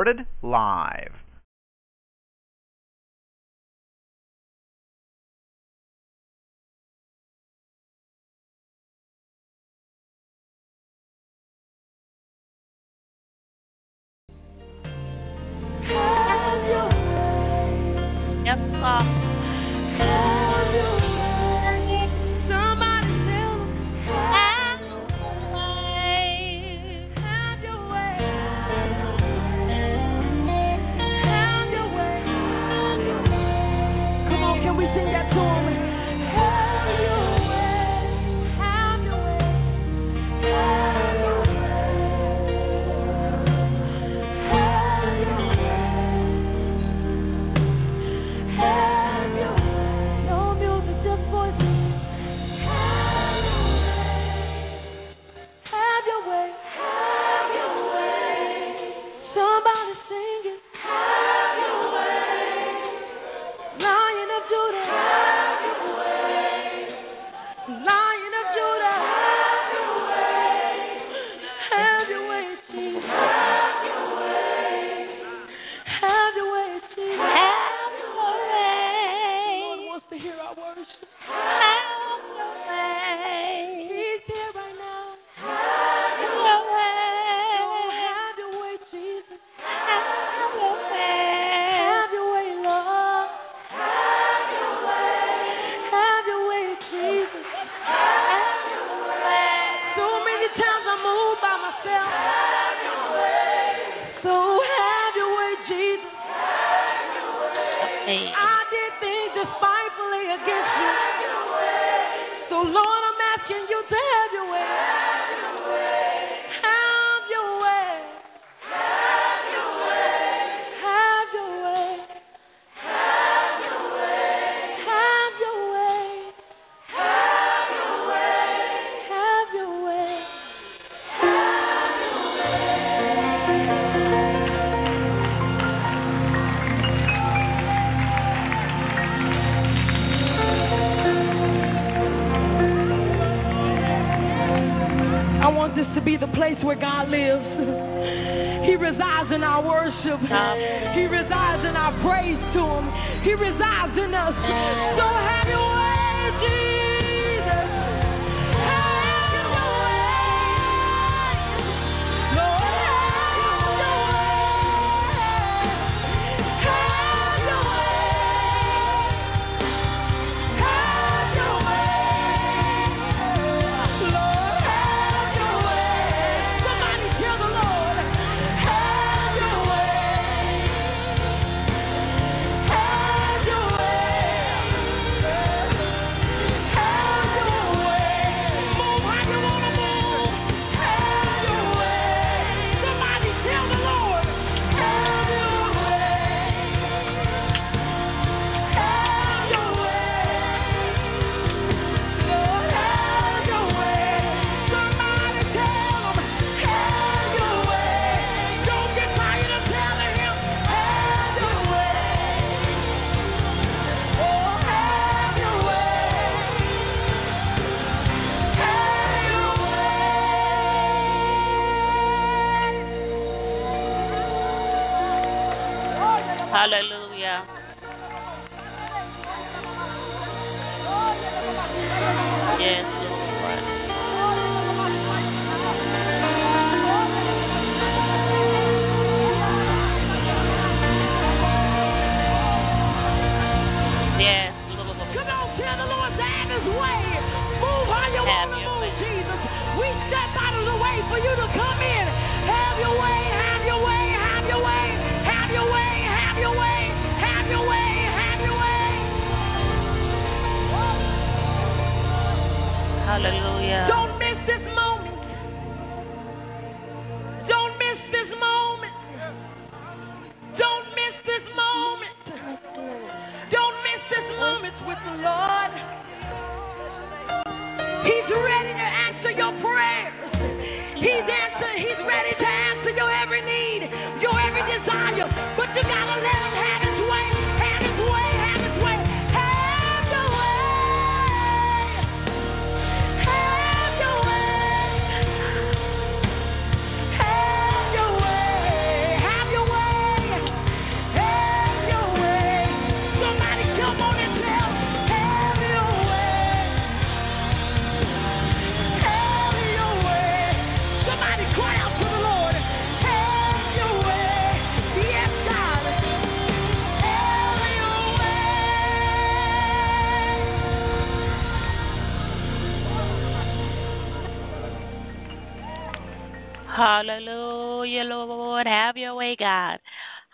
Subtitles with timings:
[0.00, 1.29] recorded live.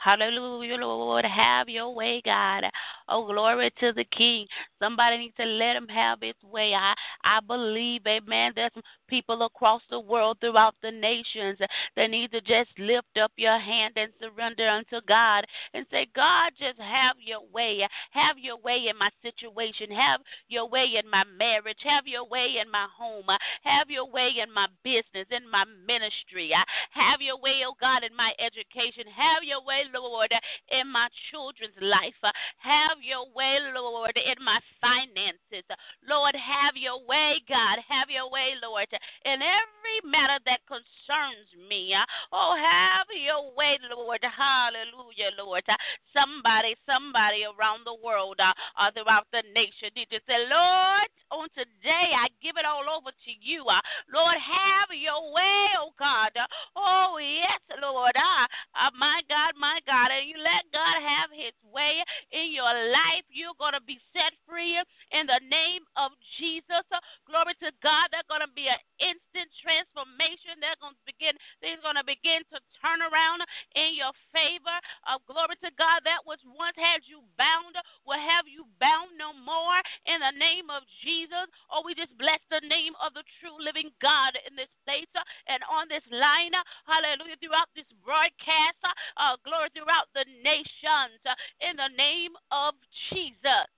[0.06, 1.24] Hallelujah, Lord.
[1.24, 2.62] Have your way, God.
[3.08, 4.46] Oh, glory to the King.
[4.80, 6.74] Somebody needs to let him have his way.
[6.74, 6.94] I,
[7.26, 8.52] I believe, amen.
[8.54, 8.70] There's
[9.08, 11.58] people across the world, throughout the nations,
[11.96, 15.44] that need to just lift up your hand and surrender unto God
[15.74, 17.82] and say, God, just have your way.
[18.12, 19.90] Have your way in my situation.
[19.90, 21.82] Have your way in my marriage.
[21.82, 23.26] Have your way in my home.
[23.64, 26.52] Have your way in my business, in my ministry.
[26.94, 29.10] Have your way, oh God, in my education.
[29.10, 30.30] Have your way, Lord,
[30.70, 32.14] in my children's life.
[32.62, 35.66] Have your way, Lord, in my finances.
[36.06, 37.15] Lord, have your way,
[37.48, 37.78] God.
[37.88, 41.94] Have your way, Lord, in every matter that concerns me.
[42.32, 44.20] Oh, have your way, Lord.
[44.22, 45.64] Hallelujah, Lord.
[46.12, 51.50] Somebody, somebody around the world uh, or throughout the nation need to say, Lord, on
[51.52, 53.66] today, I give it all over to you.
[53.66, 53.82] Uh,
[54.12, 56.32] Lord, have your way, oh God.
[56.76, 58.14] Oh, yes, Lord.
[58.14, 58.46] Uh,
[58.78, 60.14] uh, my God, my God.
[60.14, 62.00] And you let God have his way
[62.32, 63.26] in your life.
[63.30, 64.78] You're going to be set free
[65.12, 66.86] in the name of Jesus.
[67.26, 68.10] Glory to God.
[68.10, 70.58] There's going to be an instant transformation.
[70.58, 73.42] They're going to begin, things going to begin to turn around
[73.74, 74.76] in your favor.
[75.04, 76.02] Uh, glory to God.
[76.06, 77.74] That which once had you bound
[78.06, 81.46] will have you bound no more in the name of Jesus.
[81.68, 85.24] Oh, we just bless the name of the true living God in this place uh,
[85.50, 86.54] and on this line.
[86.54, 87.38] Uh, hallelujah.
[87.38, 88.80] Throughout this broadcast.
[89.16, 91.20] Uh, glory throughout the nations
[91.60, 92.74] in the name of
[93.10, 93.75] Jesus.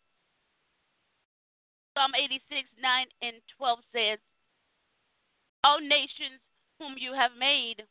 [1.98, 4.18] Psalm 86, 9 and 12 says,
[5.64, 6.38] All nations
[6.78, 7.82] whom you have made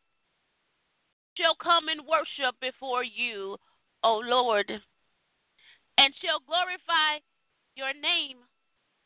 [1.36, 3.58] shall come and worship before you,
[4.06, 4.72] O Lord,
[5.98, 7.20] and shall glorify
[7.76, 8.38] your name,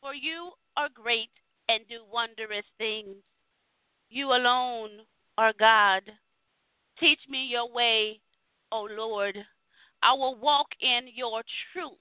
[0.00, 1.34] for you are great
[1.68, 3.16] and do wondrous things.
[4.08, 4.90] You alone
[5.36, 6.02] are God.
[7.00, 8.20] Teach me your way,
[8.70, 9.36] O Lord.
[10.00, 11.98] I will walk in your truth.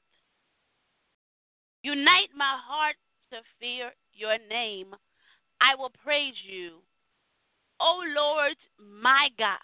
[1.84, 2.96] Unite my heart
[3.32, 4.94] to fear your name.
[5.60, 6.80] I will praise you,
[7.80, 9.58] O Lord, my God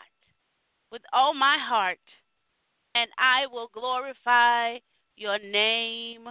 [0.91, 1.99] with all my heart,
[2.95, 4.77] and I will glorify
[5.15, 6.29] your name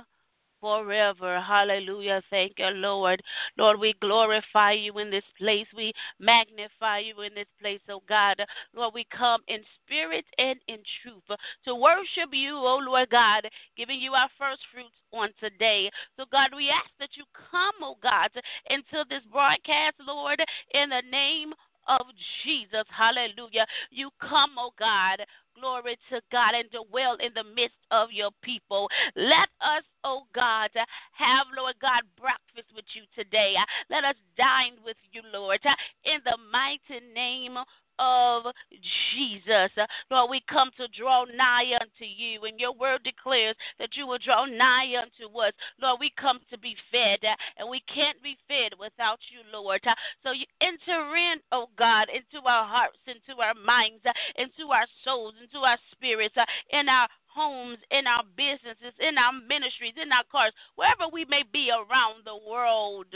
[0.67, 1.41] forever.
[1.41, 2.21] Hallelujah.
[2.29, 3.23] Thank you, Lord.
[3.57, 5.67] Lord, we glorify you in this place.
[5.77, 8.43] We magnify you in this place, oh God.
[8.75, 11.23] Lord, we come in spirit and in truth
[11.65, 15.89] to worship you, oh Lord God, giving you our first fruits on today.
[16.17, 18.31] So, God, we ask that you come, oh God,
[18.69, 20.41] into this broadcast, Lord,
[20.75, 21.53] in the name
[21.89, 22.07] of
[22.45, 22.85] Jesus.
[22.91, 23.67] Hallelujah.
[23.91, 25.25] You come, oh God.
[25.59, 28.89] Glory to God and dwell in the midst of your people.
[29.17, 30.69] Let us, oh God,
[31.13, 33.55] have, Lord God, breakfast with you today.
[33.89, 35.61] Let us dine with you, Lord,
[36.05, 37.57] in the mighty name
[37.99, 38.45] of
[39.15, 39.71] Jesus.
[40.11, 44.19] Lord, we come to draw nigh unto you, and your word declares that you will
[44.19, 45.53] draw nigh unto us.
[45.81, 47.21] Lord, we come to be fed,
[47.59, 49.81] and we can't be fed without you, Lord.
[50.23, 54.05] So you enter in, oh God, into our hearts, into our minds,
[54.37, 56.35] into our souls, into our spirits,
[56.71, 61.43] in our homes, in our businesses, in our ministries, in our cars, wherever we may
[61.53, 63.13] be around the world.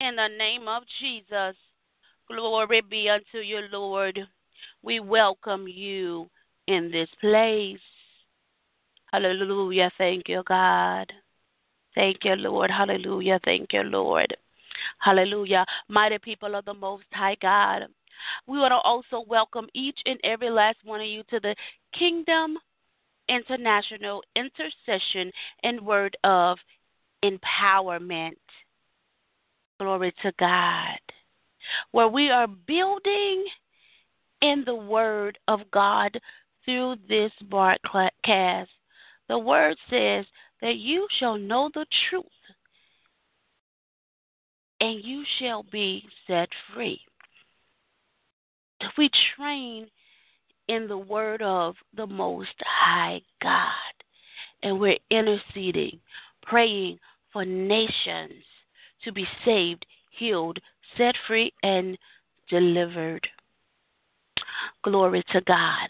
[0.00, 1.54] In the name of Jesus.
[2.30, 4.20] Glory be unto you, Lord.
[4.82, 6.30] We welcome you
[6.68, 7.80] in this place.
[9.12, 9.90] Hallelujah.
[9.98, 11.12] Thank you, God.
[11.96, 12.70] Thank you, Lord.
[12.70, 13.40] Hallelujah.
[13.44, 14.36] Thank you, Lord.
[14.98, 15.66] Hallelujah.
[15.88, 17.86] Mighty people of the Most High God.
[18.46, 21.56] We want to also welcome each and every last one of you to the
[21.98, 22.58] Kingdom
[23.28, 25.32] International Intercession
[25.64, 26.58] and Word of
[27.24, 28.36] Empowerment.
[29.80, 31.00] Glory to God
[31.92, 33.44] where we are building
[34.42, 36.18] in the Word of God
[36.64, 38.70] through this broadcast.
[39.28, 40.24] The Word says
[40.62, 42.26] that you shall know the truth
[44.80, 47.00] and you shall be set free.
[48.96, 49.88] We train
[50.68, 53.68] in the Word of the Most High God,
[54.62, 56.00] and we're interceding,
[56.42, 56.98] praying
[57.32, 58.42] for nations
[59.04, 60.58] to be saved, healed,
[60.96, 61.96] set free, and
[62.48, 63.26] delivered.
[64.82, 65.88] Glory to God.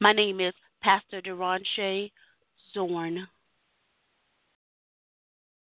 [0.00, 2.10] My name is Pastor Deronche
[2.74, 3.26] Zorn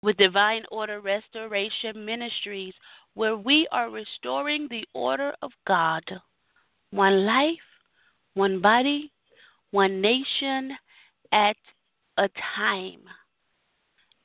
[0.03, 2.75] with Divine Order Restoration Ministries,
[3.15, 6.05] where we are restoring the order of God.
[6.91, 7.59] One life,
[8.35, 9.11] one body,
[9.71, 10.77] one nation
[11.33, 11.57] at
[12.19, 13.01] a time.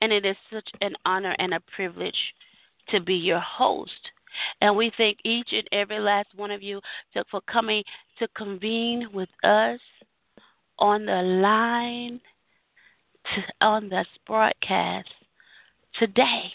[0.01, 2.15] And it is such an honor and a privilege
[2.89, 4.11] to be your host
[4.61, 6.81] And we thank each and every last one of you
[7.13, 7.83] to, for coming
[8.19, 9.79] to convene with us
[10.79, 12.19] on the line,
[13.35, 15.09] to, on this broadcast
[15.99, 16.51] today.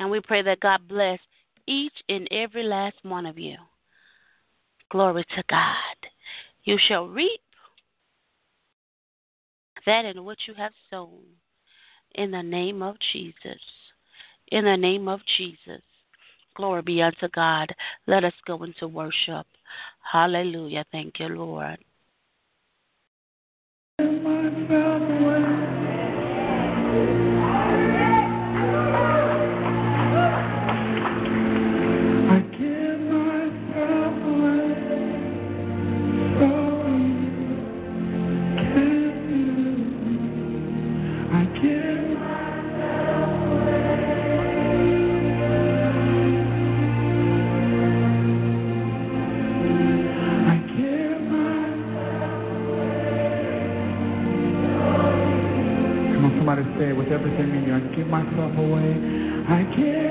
[0.00, 1.18] And we pray that God bless
[1.66, 3.56] each and every last one of you.
[4.90, 5.74] Glory to God.
[6.64, 7.40] You shall reap
[9.86, 11.20] that in which you have sown
[12.14, 13.60] in the name of Jesus.
[14.50, 15.82] In the name of Jesus.
[16.58, 17.72] Glory be unto God.
[18.08, 19.46] Let us go into worship.
[20.02, 20.84] Hallelujah.
[20.90, 21.78] Thank you, Lord.
[56.78, 57.74] With everything in you.
[57.74, 58.94] I give myself away.
[59.48, 60.07] I give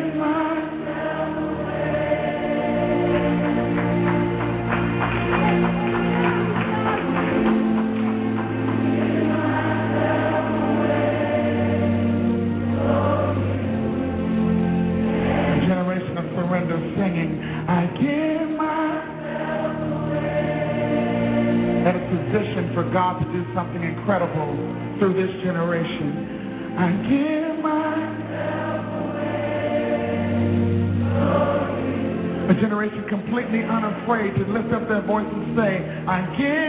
[33.48, 36.68] completely unafraid to lift up their voice and say, I give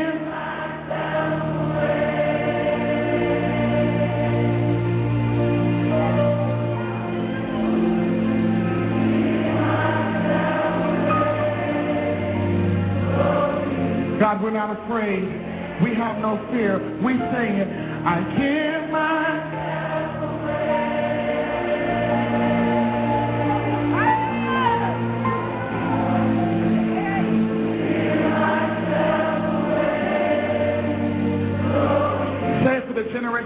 [14.21, 15.23] God, we're not afraid.
[15.83, 16.79] We have no fear.
[17.03, 17.69] We sing it.
[18.05, 18.68] I give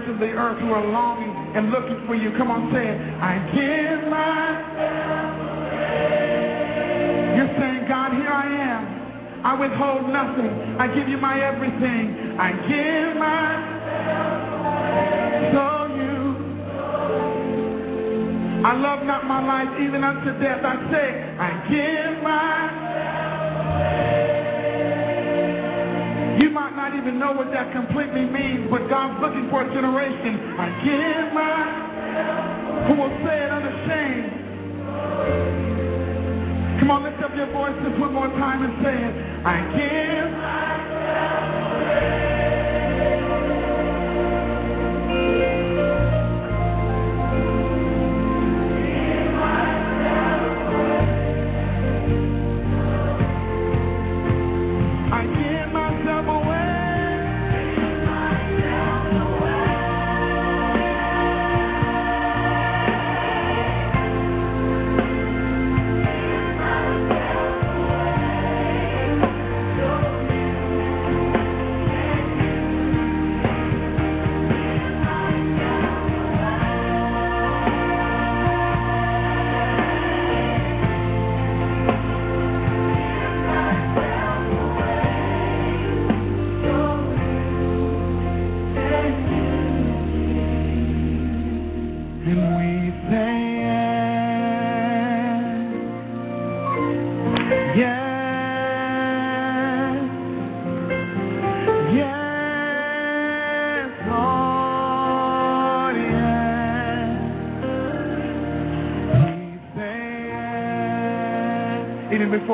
[0.05, 2.31] the of the earth who are longing and looking for you.
[2.37, 2.97] Come on, say it.
[3.23, 6.43] I give myself away.
[7.39, 8.83] You're saying, God, here I am.
[9.45, 10.51] I withhold nothing.
[10.79, 12.35] I give you my everything.
[12.39, 15.51] I give myself away.
[15.55, 16.19] so you.
[18.63, 20.63] I love not my life even unto death.
[20.63, 22.62] I say, I give myself.
[27.03, 30.39] Even know what that completely means, but God's looking for a generation.
[30.55, 34.31] I give my Who will say it unashamed.
[36.79, 39.13] Come on, lift up your voices one more time and say it.
[39.43, 40.62] I give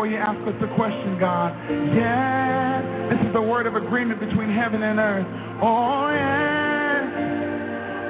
[0.10, 1.54] you ask us a question, God,
[1.94, 2.84] yes.
[3.12, 5.28] This is the word of agreement between heaven and earth.
[5.62, 7.04] Oh, yes.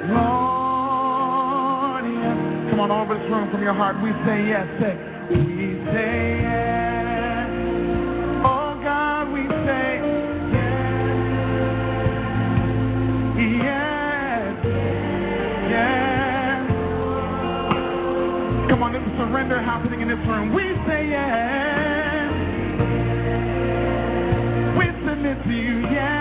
[0.08, 2.70] Lord, yes.
[2.70, 4.00] Come on, all over this room from your heart.
[4.02, 4.66] We say yes.
[4.80, 4.96] Say,
[5.28, 7.50] we say yes.
[8.44, 10.00] Oh God, we say
[10.56, 10.80] yes.
[13.60, 14.56] Yes.
[15.68, 16.64] Yes.
[18.70, 20.54] Come on, a surrender happening in this room.
[20.54, 21.09] We say
[25.36, 26.19] to you, yes.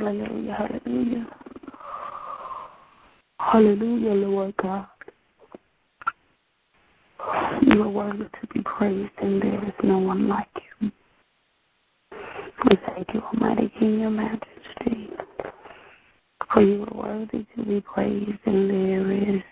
[0.00, 1.26] Hallelujah, hallelujah.
[3.38, 4.86] Hallelujah, Lord God.
[7.60, 10.48] You are worthy to be praised, and there is no one like
[10.80, 10.90] you.
[12.70, 15.10] We thank you, Almighty King, your majesty,
[16.50, 19.42] for you are worthy to be praised, and there is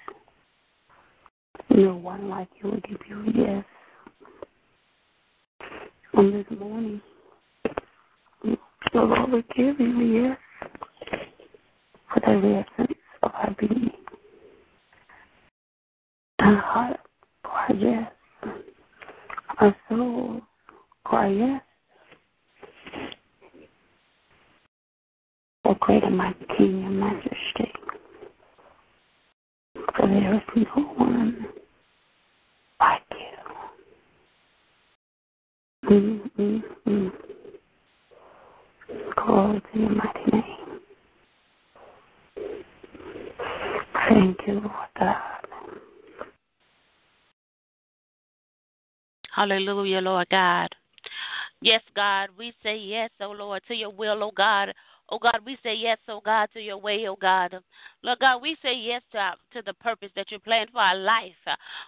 [1.69, 2.71] no one like you.
[2.71, 3.65] We give you yes.
[6.15, 7.03] On this morning,
[8.92, 10.38] so Lord, we give you yes
[12.12, 13.90] for the essence of our being.
[16.40, 17.01] Our heart
[17.42, 18.12] cry yes.
[19.61, 20.40] Our soul
[21.05, 21.62] cry yes.
[25.64, 27.72] O great and mighty King and Majesty.
[29.96, 30.40] For there is
[30.77, 31.46] no one
[32.81, 33.16] like you.
[35.90, 37.12] Mm, mm, mm.
[39.38, 40.81] Glory to your mighty name.
[44.09, 45.16] Thank you, Lord God.
[49.33, 50.68] Hallelujah, Lord God.
[51.61, 54.74] Yes, God, we say yes, oh Lord, to your will, oh God.
[55.09, 57.61] Oh God, we say yes, oh God, to your way, oh God.
[58.03, 61.33] Lord God, we say yes to, to the purpose that you planned for our life.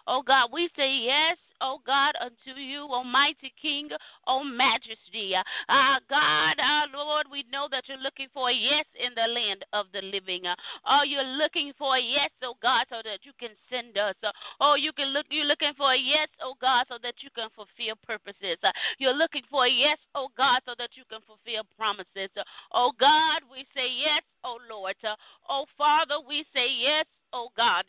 [0.07, 3.91] Oh God, we say yes O God, unto you, Almighty King,
[4.27, 5.37] O Majesty.
[5.69, 9.65] Ah, God, our Lord, we know that you're looking for a yes in the land
[9.75, 10.49] of the living.
[10.89, 14.17] Oh, you're looking for a yes, oh God, so that you can send us.
[14.61, 15.27] Oh, you can look.
[15.29, 18.57] You're looking for a yes, oh God, so that you can fulfill purposes.
[18.99, 22.33] You're looking for a yes, oh God, so that you can fulfill promises.
[22.73, 24.97] Oh God, we say yes, oh Lord.
[25.05, 25.17] Uh,
[25.49, 27.85] oh Father, we say yes, oh God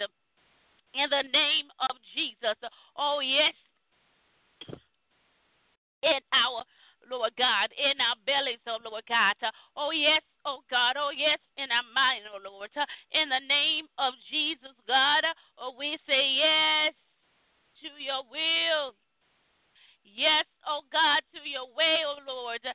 [0.94, 2.58] in the name of Jesus.
[2.98, 3.56] Oh, yes.
[6.04, 6.66] In our
[7.10, 9.36] Lord God, in our bellies, oh Lord God.
[9.76, 10.96] Oh, yes, oh God.
[10.98, 12.72] Oh, yes, in our mind, oh Lord.
[13.14, 15.24] In the name of Jesus, God,
[15.60, 16.94] oh, we say yes
[17.86, 18.96] to your will.
[20.04, 22.66] Yes, oh God, to your way, oh Lord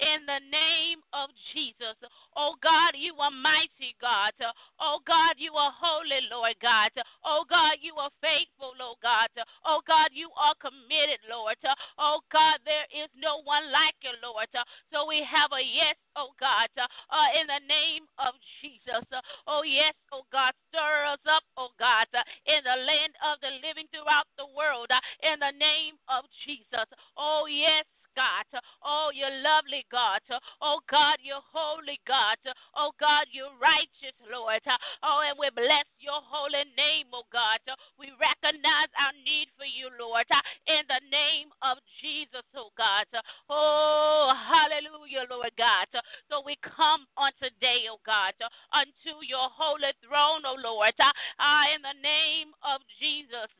[0.00, 1.96] in the name of Jesus.
[2.36, 4.36] Oh God, you are mighty, God.
[4.80, 6.92] Oh God, you are holy, Lord God.
[7.24, 9.32] Oh God, you are faithful, Lord God.
[9.64, 11.56] Oh God, you are committed, Lord.
[11.96, 14.48] Oh God, there is no one like you, Lord.
[14.92, 19.04] So we have a yes, oh God, uh, in the name of Jesus.
[19.48, 22.08] Oh yes, oh God, stir us up, oh God,
[22.44, 24.92] in the land of the living throughout the world,
[25.24, 26.88] in the name of Jesus.
[27.16, 28.48] Oh yes, God.
[28.80, 30.24] Oh, you're lovely, God.
[30.64, 32.40] Oh, God, you're holy, God.
[32.72, 34.64] Oh, God, you're righteous, Lord.
[35.04, 37.60] Oh, and we bless your holy name, oh, God.
[38.00, 40.24] We recognize our need for you, Lord,
[40.66, 43.04] in the name of Jesus, oh, God.
[43.52, 45.92] Oh, hallelujah, Lord God.
[46.32, 48.32] So we come on today, oh, God,
[48.72, 53.52] unto your holy throne, oh, Lord, in the name of Jesus.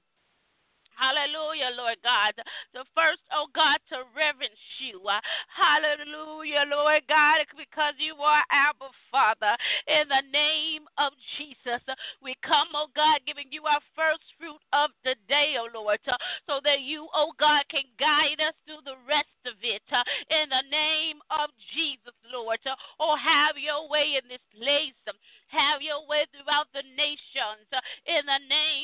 [0.96, 2.32] Hallelujah, Lord God.
[2.72, 4.96] The first, oh God, to reverence you.
[5.04, 5.20] Uh,
[5.52, 9.52] hallelujah, Lord God, because you are our Father.
[9.88, 14.60] In the name of Jesus, uh, we come, oh God, giving you our first fruit
[14.72, 16.16] of the day, oh Lord, uh,
[16.48, 19.84] so that you, oh God, can guide us through the rest of it.
[20.32, 22.58] In the name of Jesus, Lord.
[22.98, 24.96] Oh, have your way in this place.
[25.06, 25.16] Um,
[25.48, 27.68] have your way throughout the nations
[28.04, 28.75] in the name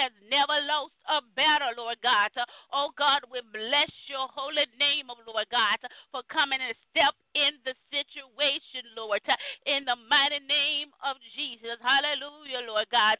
[0.00, 2.32] has never lost a battle, Lord God.
[2.72, 5.76] Oh God, we bless your holy name, oh Lord God,
[6.08, 9.20] for coming and step in the situation, Lord,
[9.68, 11.76] in the mighty name of Jesus.
[11.84, 13.19] Hallelujah, Lord God.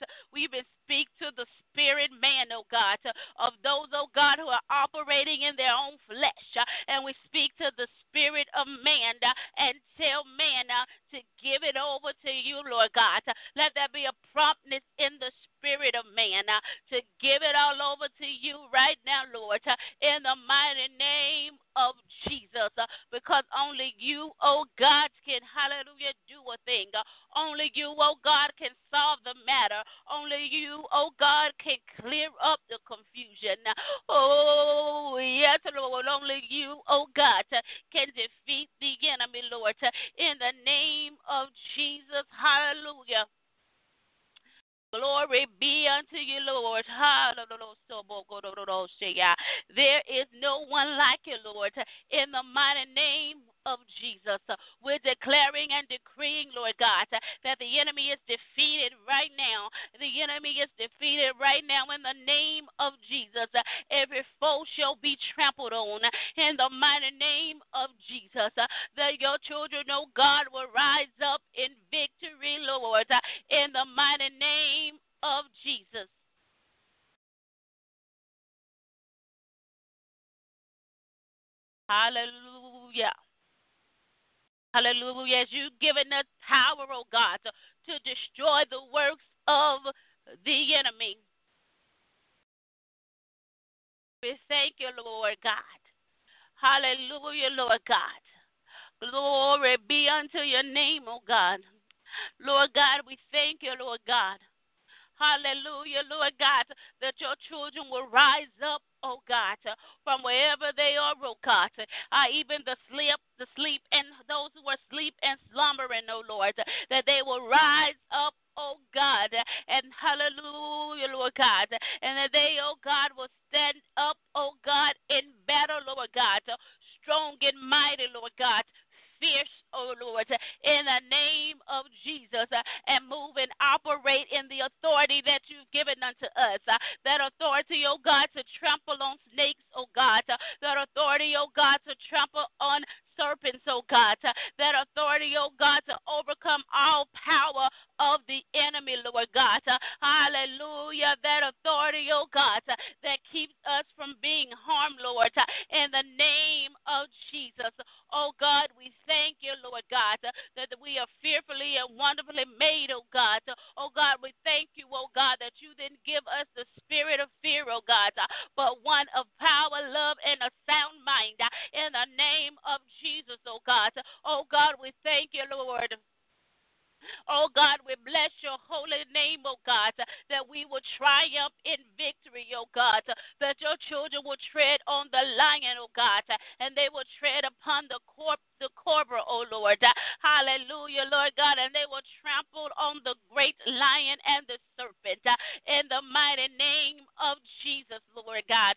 [184.61, 186.21] Tread on the lion, oh God,
[186.61, 189.81] and they will tread upon the corp the cobra, oh Lord.
[190.21, 195.25] Hallelujah, Lord God, and they will trample on the great lion and the serpent
[195.65, 198.77] in the mighty name of Jesus, Lord God.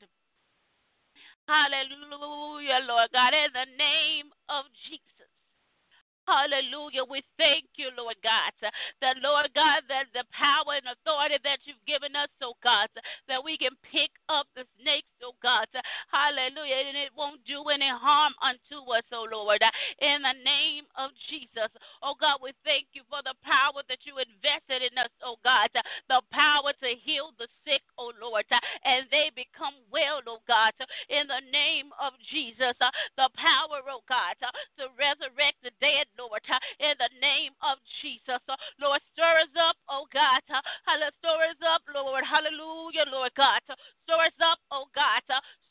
[1.52, 5.23] Hallelujah, Lord God, in the name of Jesus.
[6.28, 7.04] Hallelujah.
[7.04, 8.56] We thank you, Lord God,
[9.04, 12.88] that, Lord God, that the power and authority that you've given us, oh God,
[13.28, 15.68] that we can pick up the snakes, oh God.
[16.08, 16.88] Hallelujah.
[16.88, 19.60] And it won't do any harm unto us, oh Lord.
[20.00, 21.72] In the name of Jesus.
[22.00, 25.76] Oh God, we thank you for the power that you invested in us, oh God.
[26.08, 28.48] The power to heal the sick, oh Lord.
[28.88, 30.72] And they become well, oh God.
[31.12, 32.80] In the name of Jesus.
[33.20, 34.40] The power, oh God,
[34.80, 36.42] to resurrect the dead, Lord,
[36.80, 38.42] in the name of Jesus.
[38.48, 40.42] Uh, Lord, stir us up, oh God.
[40.86, 41.12] Hallelujah.
[41.20, 42.24] Stir us up, Lord.
[42.26, 43.62] Hallelujah, Lord God.
[43.66, 45.22] Stir us up, oh God.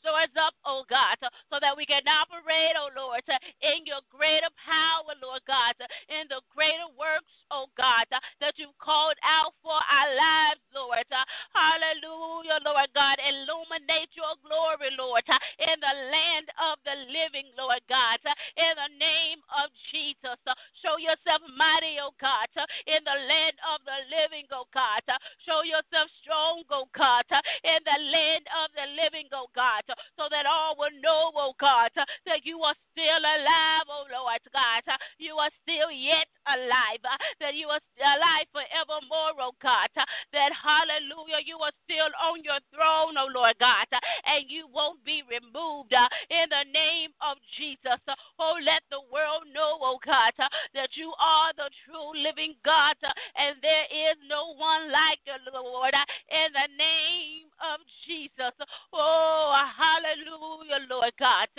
[0.03, 1.15] Stir us up, oh God,
[1.47, 5.87] so that we can operate, oh Lord, uh, in your greater power, Lord God, uh,
[6.11, 11.07] in the greater works, oh God, uh, that you've called out for our lives, Lord.
[11.55, 13.15] Hallelujah, Lord God.
[13.23, 18.19] Illuminate your glory, Lord, in the land of the living, Lord God.
[18.59, 20.35] In the name of Jesus,
[20.83, 22.51] show yourself mighty, oh God,
[22.91, 24.99] in the land of the living, oh God.
[25.47, 27.23] Show yourself strong, oh God,
[27.63, 31.91] in the land of the living, oh God so that all will know, oh God,
[31.97, 34.83] uh, that you are still alive, oh Lord God.
[34.87, 39.89] Uh, you are still yet alive, uh, that you are alive forevermore, oh God.
[39.95, 43.89] That hallelujah, you are still on your throne, oh Lord God,
[44.25, 45.93] and you won't be removed
[46.29, 48.01] in the name of Jesus.
[48.39, 50.33] Oh, let the world know, oh God,
[50.73, 52.97] that you are the true living God,
[53.37, 55.93] and there is no one like you, Lord,
[56.29, 58.55] in the name of Jesus.
[58.91, 61.51] Oh, hallelujah, Lord God.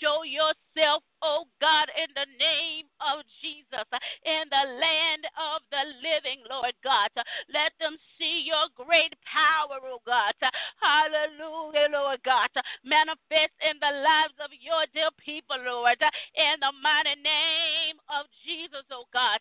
[0.00, 3.88] Show yourself, oh God, in the name of Jesus,
[4.24, 7.12] in the land of the living, Lord God.
[7.52, 10.36] Let them see your great power, oh God.
[10.80, 12.50] Hallelujah, Lord God.
[12.84, 18.84] Manifest in the lives of your dear people, Lord, in the mighty name of Jesus,
[18.92, 19.40] oh God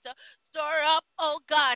[0.55, 1.75] stir up, oh God,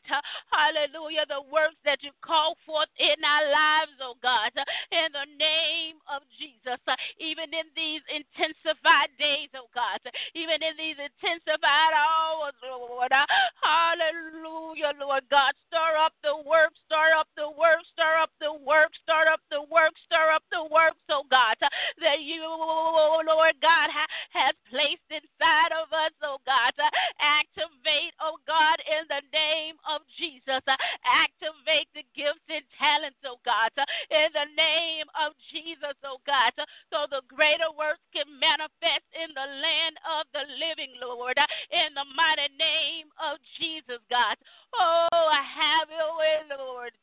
[0.55, 4.55] hallelujah, the works that you call forth in our lives, oh God,
[4.95, 6.79] in the name of Jesus,
[7.19, 9.99] even in these intensified days, oh God,
[10.31, 13.11] even in these intensified hours, Lord,
[13.59, 18.95] hallelujah, Lord God, stir up the work, stir up the work, stir up the work,
[19.03, 23.91] stir up the work, stir up the works, oh God, that you, Lord God,
[24.31, 26.71] has placed inside of us, oh God,
[27.19, 30.61] activate, oh God God, in the name of Jesus.
[30.67, 36.21] Uh, activate the gifts and talents, oh God, uh, in the name of Jesus, oh
[36.25, 41.37] God, uh, so the greater works can manifest in the land of the living, Lord,
[41.73, 44.37] in the mighty name of Jesus, God.
[44.77, 46.93] Oh, have your way, Lord.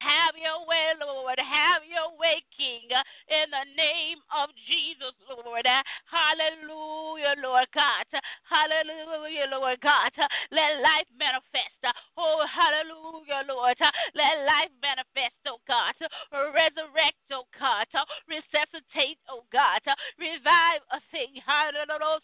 [0.00, 1.38] Have your way, Lord.
[1.42, 2.86] Have your way, King.
[2.86, 5.66] In the name of Jesus, Lord.
[6.06, 6.97] Hallelujah,
[7.42, 8.06] Lord God.
[8.46, 10.12] Hallelujah, Lord God.
[10.50, 11.82] Let life manifest.
[12.16, 13.78] Oh, hallelujah, Lord.
[14.14, 15.94] Let life manifest, oh God.
[16.32, 17.86] Resurrect, oh God.
[18.28, 19.82] Resuscitate, oh God.
[20.18, 21.34] Revive a thing.
[21.42, 22.20] Hallelujah.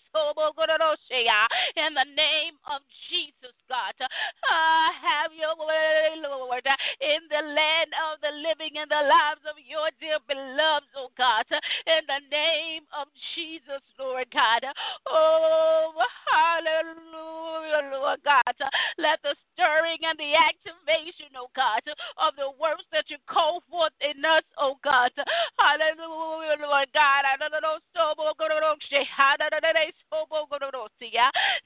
[1.76, 2.80] In the name of
[3.11, 3.94] Jesus, God.
[4.00, 6.66] Uh, have your way, Lord.
[7.00, 11.46] In the land of the living and the lives of your dear beloved, oh God.
[11.87, 14.64] In the name of Jesus, Lord God.
[15.07, 15.92] Oh,
[16.31, 18.57] hallelujah, Lord God.
[18.99, 21.83] Let the stirring and the activation, oh God,
[22.18, 25.12] of the works that you call forth in us, oh God.
[25.59, 27.23] Hallelujah, Lord God.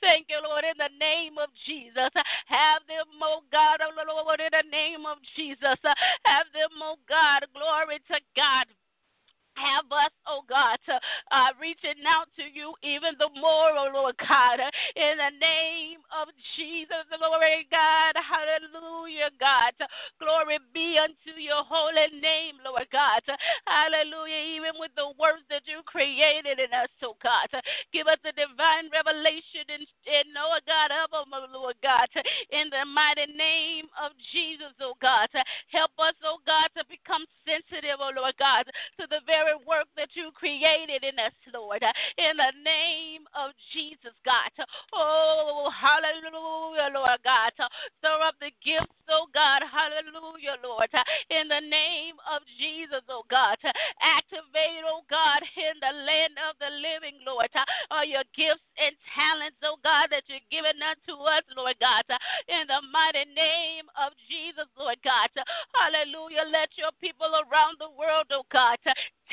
[0.00, 2.12] Thank you, Lord, in the name of Jesus.
[2.46, 5.78] Have them, oh God, oh Lord, in the name of Jesus.
[6.24, 7.46] Have them, oh God.
[7.54, 8.66] Glory to God
[9.58, 10.94] have us, oh God, to,
[11.34, 14.62] uh, reaching out to you even the more, oh Lord God,
[14.94, 19.30] in the name of Jesus, glory God, hallelujah.
[19.38, 19.74] God.
[20.18, 23.22] Glory be unto your holy name, Lord God.
[23.64, 24.59] Hallelujah.
[24.59, 27.48] Even with the words that you created in us, oh God.
[27.94, 32.11] Give us the divine revelation and, and Lord God, of them, oh Lord God.
[32.50, 35.30] In the mighty name of Jesus, oh God.
[35.70, 38.66] Help us, oh God, to become sensitive, oh Lord God,
[39.00, 41.82] to the very work that you created in us, Lord.
[41.82, 44.53] Uh, in the name of Jesus, God.
[44.92, 47.53] Oh, hallelujah, Lord God.
[47.99, 49.62] Stir up the gifts, oh God.
[49.64, 50.90] Hallelujah, Lord.
[50.92, 53.57] Uh, in the name of Jesus, oh God.
[54.01, 57.51] Activate, oh God, in the land of the living, Lord.
[57.55, 62.05] Uh, all your gifts and talents, oh God, that you're giving unto us, Lord God.
[62.49, 65.30] In the mighty name of Jesus, Lord God.
[65.74, 66.49] Hallelujah.
[66.49, 68.78] Let your people around the world, oh God,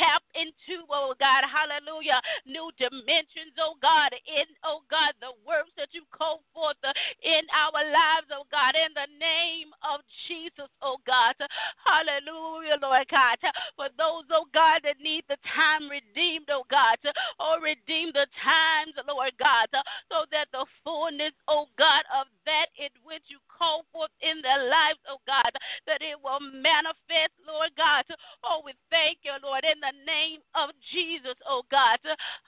[0.05, 5.89] tap into, oh God, hallelujah, new dimensions, oh God, in, oh God, the works that
[5.97, 6.93] you call forth uh,
[7.25, 11.33] in our lives, oh God, in the name of Jesus, oh God.
[11.81, 13.41] Hallelujah, Lord God.
[13.75, 17.01] For those, oh God, that need the time redeemed, oh God,
[17.41, 19.73] oh, redeem the times, Lord God,
[20.11, 24.69] so that the fullness, oh God, of that in which you call forth in their
[24.69, 25.49] lives, oh God,
[25.87, 28.05] that it will manifest, Lord God.
[28.43, 31.99] Oh, we thank you, Lord, in the name of Jesus, oh God.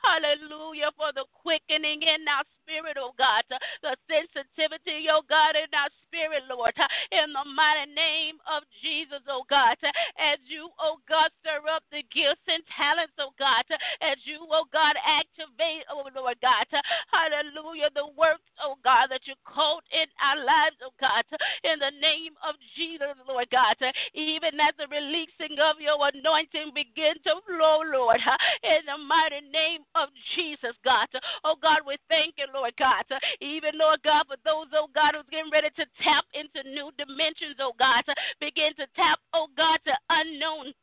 [0.04, 5.92] Hallelujah for the quickening in our spirit, oh God, the sensitivity, oh God, in our
[6.04, 6.76] spirit, Lord,
[7.16, 9.80] in the mighty name of Jesus, oh God,
[10.20, 13.64] as you, oh God, stir up the gifts and talents, oh God,
[14.04, 16.68] as you, oh God, activate, oh Lord God,
[17.08, 21.24] hallelujah, the works, oh God, that you called in our lives, oh God,
[21.64, 23.80] in the name of Jesus, Lord God,
[24.12, 28.22] even as the releasing of your anointing begin flow, Lord,
[28.64, 31.08] in the mighty name of Jesus, God.
[31.44, 33.04] Oh God, we thank you, Lord God.
[33.42, 37.60] Even, Lord God, for those, oh God, who's getting ready to tap into new dimensions,
[37.60, 38.04] oh God,
[38.40, 40.74] begin to tap, oh God, to unknown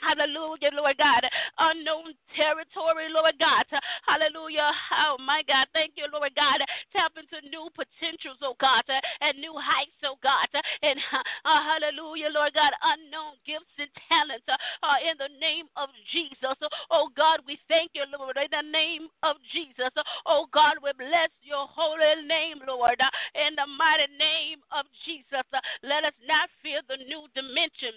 [0.00, 1.24] Hallelujah, Lord God.
[1.58, 3.64] Unknown territory, Lord God.
[4.04, 4.68] Hallelujah.
[5.08, 5.66] Oh, my God.
[5.72, 6.60] Thank you, Lord God.
[6.92, 10.48] Tap into new potentials, oh God, and new heights, oh God.
[10.84, 12.72] And uh, hallelujah, Lord God.
[12.84, 16.56] Unknown gifts and talents uh, in the name of Jesus.
[16.92, 19.92] Oh God, we thank you, Lord, in the name of Jesus.
[20.28, 23.00] Oh God, we bless your holy name, Lord,
[23.32, 25.46] in the mighty name of Jesus.
[25.82, 27.96] Let us not fear the new dimension.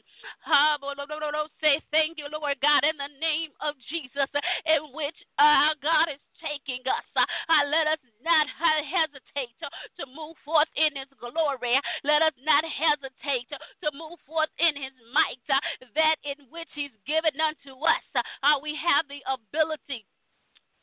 [1.62, 4.30] Say thank you, Lord God, in the name of Jesus,
[4.66, 7.06] in which our God is taking us.
[7.16, 9.68] Uh, let us not hesitate to,
[10.16, 11.78] move forth in His glory.
[12.04, 15.60] Let us not hesitate to, move forth in His might, uh,
[15.96, 18.06] that in which He's given unto us.
[18.16, 20.08] Uh, we have the ability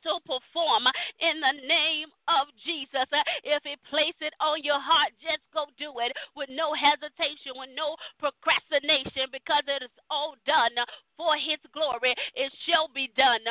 [0.06, 0.86] to perform
[1.18, 3.10] in the name of Jesus.
[3.42, 7.74] If He place it on your heart, just go do it with no hesitation, with
[7.74, 10.78] no procrastination, because it is all done
[11.18, 12.14] for His glory.
[12.38, 13.42] It shall be done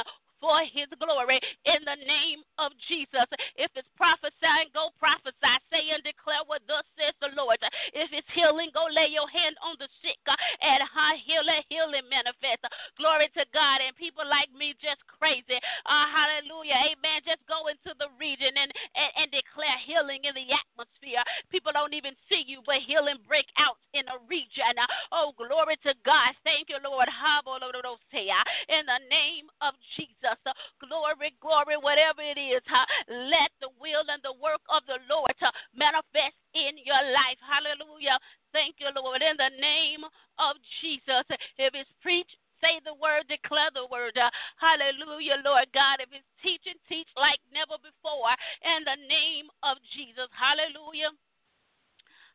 [0.45, 3.25] for his glory in the name of Jesus.
[3.57, 5.57] If it's prophesying, go prophesy.
[5.73, 7.57] Say and declare what thus says the Lord.
[7.97, 10.21] If it's healing, go lay your hand on the sick
[10.61, 10.85] and
[11.25, 12.61] heal, let healing manifest.
[13.01, 13.81] Glory to God.
[13.81, 15.57] And people like me just crazy.
[15.89, 16.93] Uh, hallelujah.
[16.93, 17.25] Amen.
[17.25, 21.25] Just go into the region and, and, and declare healing in the atmosphere.
[21.49, 24.77] People don't even see you, but healing break out in a region.
[25.09, 26.37] Oh, glory to God.
[26.45, 27.09] Thank you, Lord.
[27.09, 30.34] In the name of Jesus.
[30.83, 32.61] Glory, glory, whatever it is.
[33.07, 35.35] Let the will and the work of the Lord
[35.75, 37.39] manifest in your life.
[37.41, 38.17] Hallelujah.
[38.51, 39.21] Thank you, Lord.
[39.21, 40.03] In the name
[40.39, 41.25] of Jesus.
[41.59, 44.15] If it's preached, say the word, declare the word.
[44.57, 45.99] hallelujah, Lord God.
[45.99, 48.31] If it's teaching, teach like never before.
[48.63, 50.31] In the name of Jesus.
[50.31, 51.11] Hallelujah.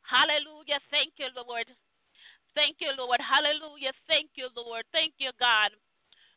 [0.04, 0.80] Hallelujah.
[0.90, 1.68] Thank you, Lord.
[2.54, 3.20] Thank you, Lord.
[3.22, 3.94] Hallelujah.
[4.10, 4.82] Thank you, Lord.
[4.90, 5.70] Thank you, God.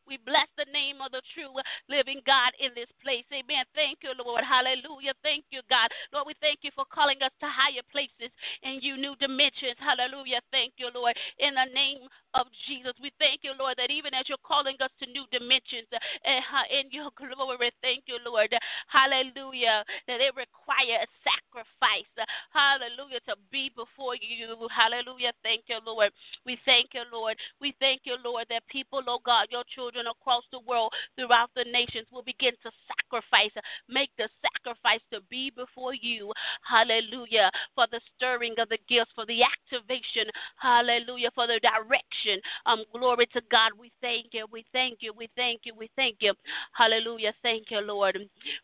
[0.08, 1.54] We bless the name of the true
[1.88, 3.24] living God in this place.
[3.32, 3.64] Amen.
[3.76, 4.44] Thank you, Lord.
[4.44, 5.16] Hallelujah.
[5.24, 5.88] Thank you, God.
[6.12, 8.32] Lord, we thank you for calling us to higher places
[8.64, 9.80] and you new dimensions.
[9.80, 10.42] Hallelujah.
[10.52, 11.16] Thank you, Lord.
[11.40, 14.90] In the name of Jesus, we thank you, Lord, that even as you're calling us
[15.00, 18.50] to new dimensions uh, in your glory, thank you, Lord.
[18.90, 19.86] Hallelujah.
[20.10, 22.10] That it requires sacrifice.
[22.50, 23.22] Hallelujah.
[23.30, 24.68] To be before you.
[24.74, 25.32] Hallelujah.
[25.46, 26.10] Thank you, Lord.
[26.46, 27.38] We thank you, Lord.
[27.62, 31.50] We thank you, Lord, that people, oh God, your children, children across the world, throughout
[31.56, 33.52] the nations, will begin to sacrifice,
[33.90, 36.32] make the sacrifice to be before you.
[36.68, 37.50] Hallelujah.
[37.76, 40.30] For the stirring of the gifts, for the activation.
[40.58, 41.30] Hallelujah.
[41.36, 42.40] For the direction.
[42.66, 43.72] Um, glory to God.
[43.78, 44.46] We thank you.
[44.52, 45.14] We thank you.
[45.16, 45.74] We thank you.
[45.78, 46.34] We thank you.
[46.74, 47.34] Hallelujah.
[47.42, 48.18] Thank you, Lord.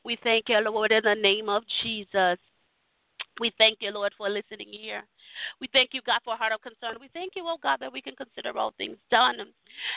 [0.03, 2.37] We thank you, Lord, in the name of Jesus.
[3.39, 5.03] We thank you, Lord, for listening ear.
[5.61, 6.97] We thank you, God, for a heart of concern.
[6.99, 9.37] We thank you, oh God, that we can consider all things done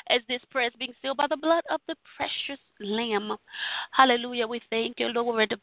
[0.09, 3.37] as this prayer is being sealed by the blood of the precious Lamb.
[3.93, 4.47] Hallelujah.
[4.47, 5.55] We thank you, Lord.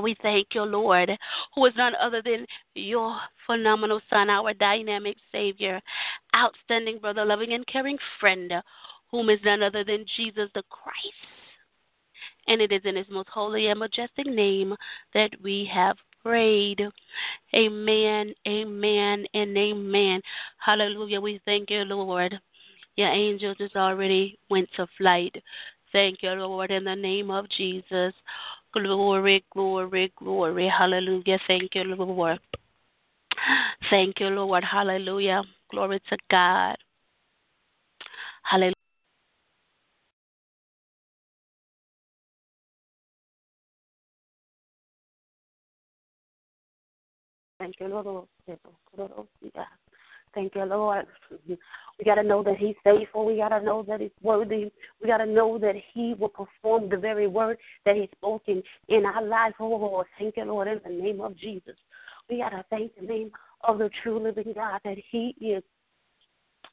[0.00, 1.10] We thank you, Lord,
[1.54, 5.80] who is none other than your phenomenal Son, our dynamic Savior,
[6.36, 8.52] outstanding brother, loving and caring friend,
[9.10, 10.96] whom is none other than Jesus the Christ.
[12.46, 14.76] And it is in his most holy and majestic name
[15.12, 16.80] that we have prayed.
[17.54, 20.20] Amen, amen, and amen.
[20.58, 21.20] Hallelujah.
[21.20, 22.38] We thank you, Lord.
[22.96, 25.34] Your angels has already went to flight.
[25.92, 28.12] Thank you, Lord, in the name of Jesus.
[28.72, 30.68] Glory, glory, glory.
[30.68, 31.38] Hallelujah.
[31.46, 32.38] Thank you, Lord.
[33.90, 34.62] Thank you, Lord.
[34.64, 35.42] Hallelujah.
[35.70, 36.76] Glory to God.
[38.42, 38.74] Hallelujah.
[47.60, 48.26] Thank you, Lord.
[50.34, 51.06] Thank you, Lord.
[51.46, 53.26] We got to know that He's faithful.
[53.26, 54.72] We got to know that He's worthy.
[55.02, 59.04] We got to know that He will perform the very word that He's spoken in
[59.04, 59.52] our life.
[59.60, 60.06] Oh, Lord.
[60.18, 61.76] Thank you, Lord, in the name of Jesus.
[62.30, 63.30] We got to thank the name
[63.64, 65.62] of the true living God that He is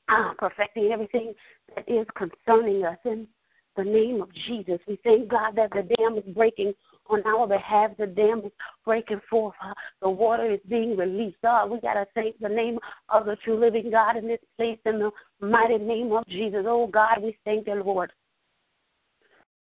[0.08, 1.34] uh, perfecting everything
[1.76, 2.98] that is concerning us.
[3.04, 3.28] In
[3.76, 6.74] the name of Jesus, we thank God that the dam is breaking
[7.10, 7.92] on our behalf.
[7.98, 8.52] The dam is
[8.86, 9.56] breaking forth.
[10.02, 11.38] The water is being released.
[11.42, 12.80] God, we got to thank the name
[13.10, 16.66] of the true living God in this place in the mighty name of Jesus.
[16.68, 18.12] Oh, God, we thank you, Lord.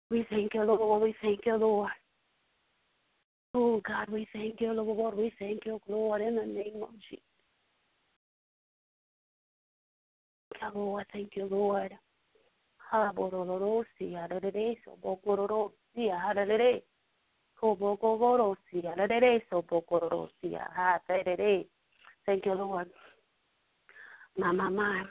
[0.09, 1.03] We thank you, Lord.
[1.03, 1.91] We thank you, Lord.
[3.53, 5.15] Oh, God, we thank you, Lord.
[5.15, 7.23] We thank you, Lord, in the name of Jesus.
[10.75, 11.93] Lord, thank you, Lord.
[22.25, 22.87] Thank you, Lord.
[24.37, 25.03] My, my, my.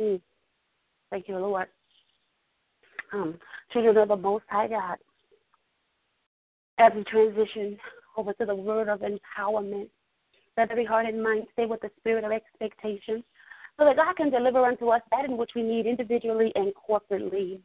[0.00, 0.20] Mm.
[1.10, 1.66] Thank you, Lord.
[3.12, 3.38] Um,
[3.72, 4.96] children of the Most High God,
[6.78, 7.76] as we transition
[8.16, 9.88] over to the word of empowerment,
[10.56, 13.24] let every heart and mind stay with the spirit of expectation
[13.78, 17.60] so that God can deliver unto us that in which we need individually and corporately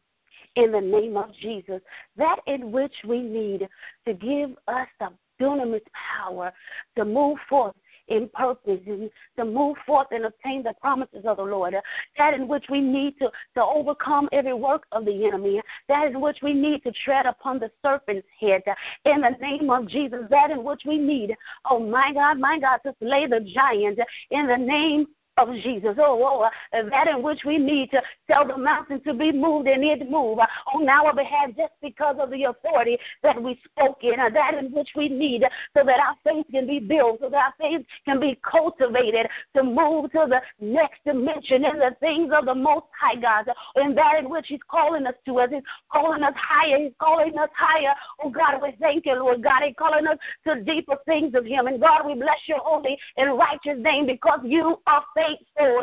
[0.56, 1.80] in the name of Jesus.
[2.16, 3.68] That in which we need
[4.06, 5.08] to give us the
[5.40, 5.82] dunamis
[6.18, 6.52] power
[6.96, 7.74] to move forth
[8.08, 11.74] in purpose and to move forth and obtain the promises of the Lord.
[12.18, 15.60] That in which we need to, to overcome every work of the enemy.
[15.88, 18.62] That in which we need to tread upon the serpent's head.
[19.04, 20.20] In the name of Jesus.
[20.30, 21.34] That in which we need,
[21.68, 23.98] oh my God, my God, to slay the giant.
[24.30, 25.06] In the name
[25.36, 25.96] of Jesus.
[25.98, 29.68] Oh, oh uh, that in which we need to tell the mountain to be moved
[29.68, 33.98] and it move uh, on our behalf just because of the authority that we spoke
[34.02, 34.18] in.
[34.18, 35.42] Uh, that in which we need
[35.76, 39.62] so that our faith can be built, so that our faith can be cultivated to
[39.62, 43.52] move to the next dimension in the things of the Most High God.
[43.76, 45.50] And that in which He's calling us to us.
[45.52, 45.62] He's
[45.92, 46.78] calling us higher.
[46.78, 47.94] He's calling us higher.
[48.22, 49.62] Oh God, we thank you, Lord God.
[49.64, 51.66] He's calling us to deeper things of Him.
[51.66, 55.80] And God, we bless your holy and righteous name because you are faithful faithful.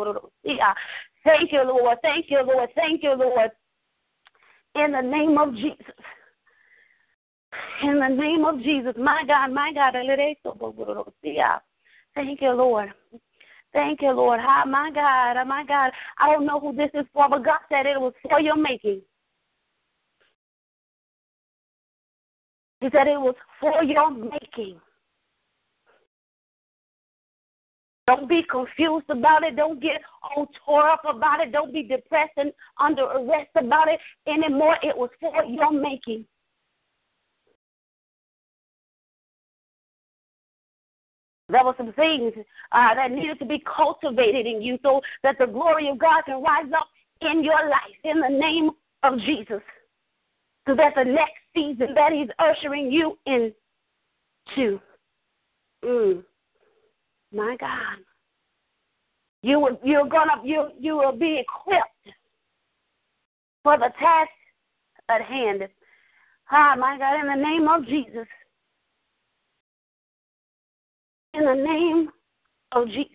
[0.00, 0.30] Oh,
[1.24, 1.98] Thank you, Lord.
[2.02, 2.70] Thank you, Lord.
[2.74, 3.50] Thank you, Lord.
[4.74, 5.94] In the name of Jesus.
[7.82, 8.94] In the name of Jesus.
[8.96, 9.94] My God, my God.
[12.14, 12.92] Thank you, Lord.
[13.72, 14.40] Thank you, Lord.
[14.42, 15.92] Hi, my God, ah, my God.
[16.18, 19.02] I don't know who this is for, but God said it was for your making.
[22.80, 24.80] He said it was for your making.
[28.08, 29.54] Don't be confused about it.
[29.54, 31.52] Don't get all tore up about it.
[31.52, 32.50] Don't be depressed and
[32.80, 34.76] under arrest about it anymore.
[34.82, 36.24] It was for your making.
[41.50, 42.32] There were some things
[42.72, 46.42] uh, that needed to be cultivated in you so that the glory of God can
[46.42, 46.88] rise up
[47.20, 48.70] in your life in the name
[49.02, 49.60] of Jesus.
[50.66, 54.80] So that the next season that He's ushering you into.
[55.84, 56.24] Mm.
[57.32, 57.98] My God.
[59.42, 62.16] You will, you're gonna you you will be equipped
[63.62, 64.30] for the task
[65.08, 65.62] at hand.
[66.50, 68.26] Ah, my God, in the name of Jesus.
[71.34, 72.08] In the name
[72.72, 73.12] of Jesus.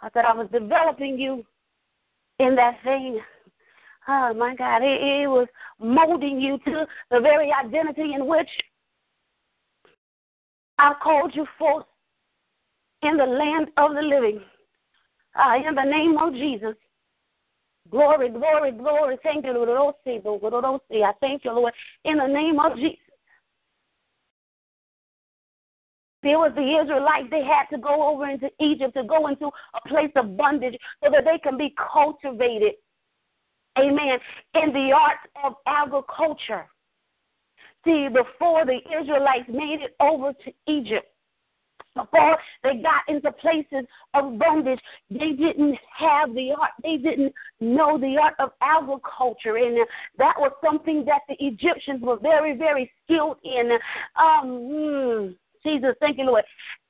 [0.00, 1.44] I thought I was developing you
[2.38, 3.20] in that thing.
[4.08, 8.48] Oh my God, it, it was molding you to the very identity in which
[10.78, 11.84] I called you forth
[13.02, 14.40] in the land of the living.
[15.38, 16.74] Uh, in the name of Jesus.
[17.90, 19.16] Glory, glory, glory.
[19.22, 19.68] Thank you, Lord.
[19.70, 21.72] I thank you, Lord,
[22.04, 22.98] in the name of Jesus.
[26.22, 27.28] There was the Israelites.
[27.30, 31.10] They had to go over into Egypt to go into a place of bondage so
[31.10, 32.72] that they can be cultivated.
[33.78, 34.18] Amen.
[34.54, 36.66] In the art of agriculture.
[37.84, 41.06] See, before the Israelites made it over to Egypt,
[41.98, 44.80] before they got into places of bondage,
[45.10, 46.70] they didn't have the art.
[46.82, 49.78] They didn't know the art of agriculture, and
[50.18, 53.70] that was something that the Egyptians were very, very skilled in.
[54.16, 56.44] Um, mm, Jesus, thank you, Lord.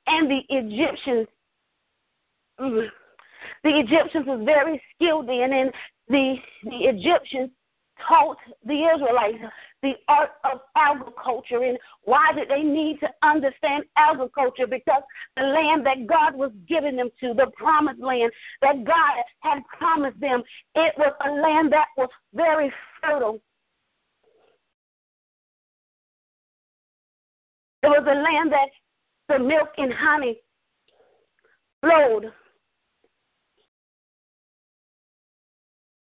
[0.07, 1.27] And the Egyptians,
[2.59, 2.87] mm,
[3.63, 5.71] the Egyptians was very skilled in, and
[6.07, 7.51] the the Egyptians
[8.07, 9.43] taught the Israelites
[9.81, 11.63] the art of agriculture.
[11.63, 14.67] And why did they need to understand agriculture?
[14.67, 15.03] Because
[15.37, 20.19] the land that God was giving them to, the promised land that God had promised
[20.19, 20.43] them,
[20.75, 22.71] it was a land that was very
[23.01, 23.39] fertile.
[27.81, 28.69] It was a land that
[29.29, 30.41] the milk and honey
[31.81, 32.33] flowed.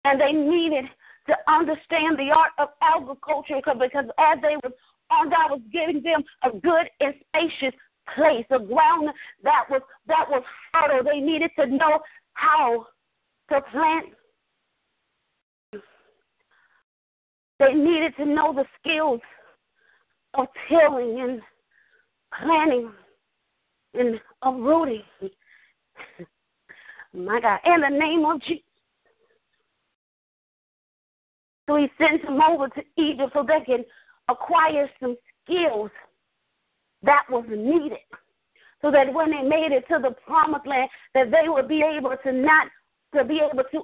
[0.04, 0.84] And they needed
[1.26, 4.74] to understand the art of agriculture because as they were
[5.10, 7.74] on God was giving them a good and spacious
[8.14, 9.10] place, a ground
[9.42, 11.04] that was that was fertile.
[11.04, 12.00] They needed to know
[12.34, 12.86] how
[13.50, 14.06] to plant.
[17.58, 19.20] They needed to know the skills
[20.34, 21.40] of tilling and
[22.38, 22.92] planting
[23.94, 25.02] and of rooting.
[27.14, 28.65] My God, in the name of Jesus.
[31.66, 33.84] So he sent them over to Egypt so they can
[34.28, 35.90] acquire some skills
[37.02, 37.98] that was needed.
[38.82, 42.14] So that when they made it to the promised land, that they would be able
[42.22, 42.68] to not
[43.14, 43.82] to be able to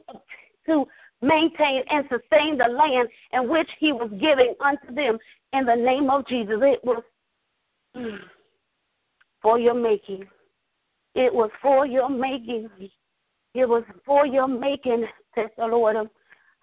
[0.67, 0.87] to
[1.23, 5.19] maintain and sustain the land in which he was giving unto them
[5.53, 6.59] in the name of Jesus.
[6.61, 7.03] It was
[9.41, 10.25] for your making.
[11.15, 12.69] It was for your making.
[13.55, 15.97] It was for your making, says the Lord.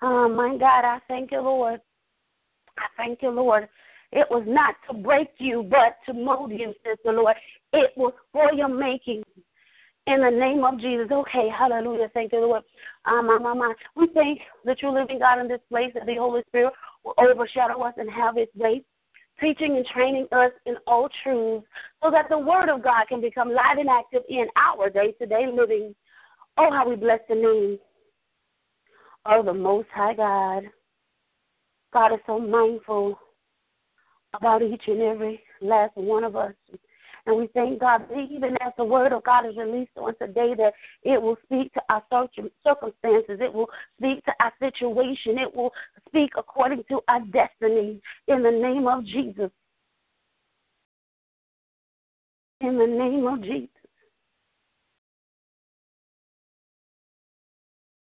[0.02, 1.82] Oh, my God, I thank you, Lord.
[2.78, 3.68] I thank you, Lord.
[4.12, 7.36] It was not to break you, but to mold you, says the Lord.
[7.74, 9.24] It was for your making.
[10.08, 11.08] In the name of Jesus.
[11.12, 12.10] Okay, hallelujah.
[12.16, 12.64] Thank you, Lord.
[13.06, 13.74] Um, my, my, my.
[13.96, 16.74] We thank the true living God in this place that the Holy Spirit
[17.04, 18.82] will overshadow us and have his way,
[19.40, 21.68] teaching and training us in all truths
[22.02, 25.28] so that the Word of God can become live and active in our day to
[25.28, 25.94] day living.
[26.58, 27.78] Oh, how we bless the name
[29.26, 30.64] of the Most High God.
[31.92, 33.20] God is so mindful
[34.34, 36.54] about each and every last one of us.
[37.26, 40.54] And we thank God that even as the word of God is released on today,
[40.58, 45.72] that it will speak to our circumstances, it will speak to our situation, it will
[46.08, 49.52] speak according to our destiny in the name of Jesus.
[52.62, 53.70] In the name of Jesus.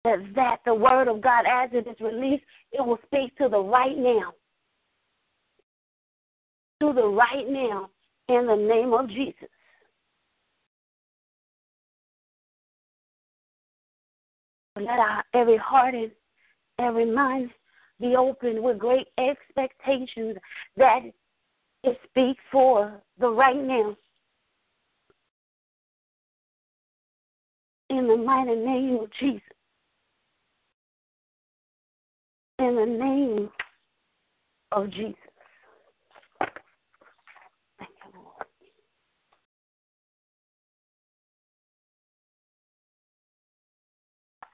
[0.05, 3.59] That, that the word of God, as it is released, it will speak to the
[3.59, 4.32] right now.
[6.82, 7.88] To the right now,
[8.28, 9.48] in the name of Jesus.
[14.76, 16.11] Let our every heart and
[16.80, 17.50] every mind
[18.00, 20.36] be open with great expectations
[20.76, 21.00] that
[21.84, 23.96] it speaks for the right now.
[27.90, 29.53] In the mighty name of Jesus
[32.59, 33.50] in the name
[34.72, 35.14] of Jesus.
[37.78, 38.46] Thank you, Lord.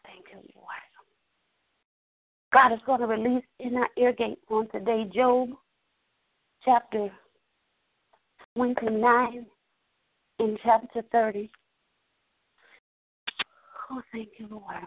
[0.04, 0.66] Thank you, Lord.
[2.52, 5.50] God is going to release in our ear gate on today Job
[6.64, 7.10] chapter
[8.56, 9.46] 29
[10.40, 11.50] and chapter 30.
[13.92, 14.86] Oh, thank you, Lord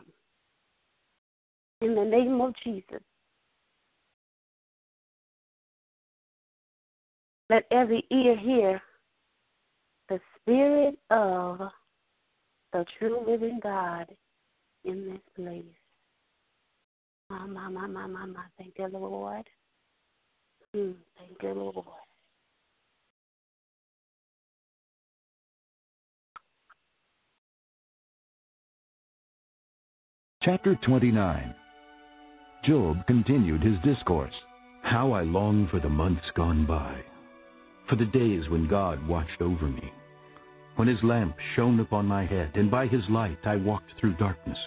[1.84, 3.01] in the name of Jesus.
[7.49, 8.81] Let every ear hear
[10.09, 11.59] the Spirit of
[12.71, 14.07] the true living God
[14.86, 15.65] in this place.
[17.29, 18.43] My, my, my, my, my, my.
[18.57, 19.45] Thank you, Lord.
[20.75, 21.86] Mm, thank you, Lord.
[30.41, 31.55] Chapter 29
[32.64, 34.34] Job continued his discourse.
[34.84, 37.03] How I long for the months gone by,
[37.89, 39.91] for the days when God watched over me,
[40.78, 44.57] when his lamp shone upon my head, and by his light I walked through darkness.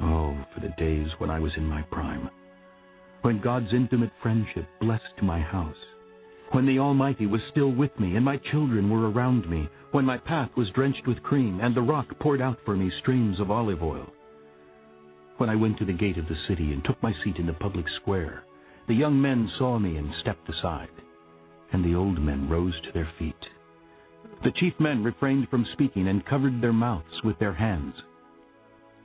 [0.00, 2.28] Oh, for the days when I was in my prime,
[3.22, 5.76] when God's intimate friendship blessed my house,
[6.50, 10.18] when the Almighty was still with me and my children were around me, when my
[10.18, 13.84] path was drenched with cream and the rock poured out for me streams of olive
[13.84, 14.12] oil.
[15.40, 17.54] When I went to the gate of the city and took my seat in the
[17.54, 18.44] public square,
[18.88, 20.90] the young men saw me and stepped aside,
[21.72, 23.48] and the old men rose to their feet.
[24.44, 27.94] The chief men refrained from speaking and covered their mouths with their hands.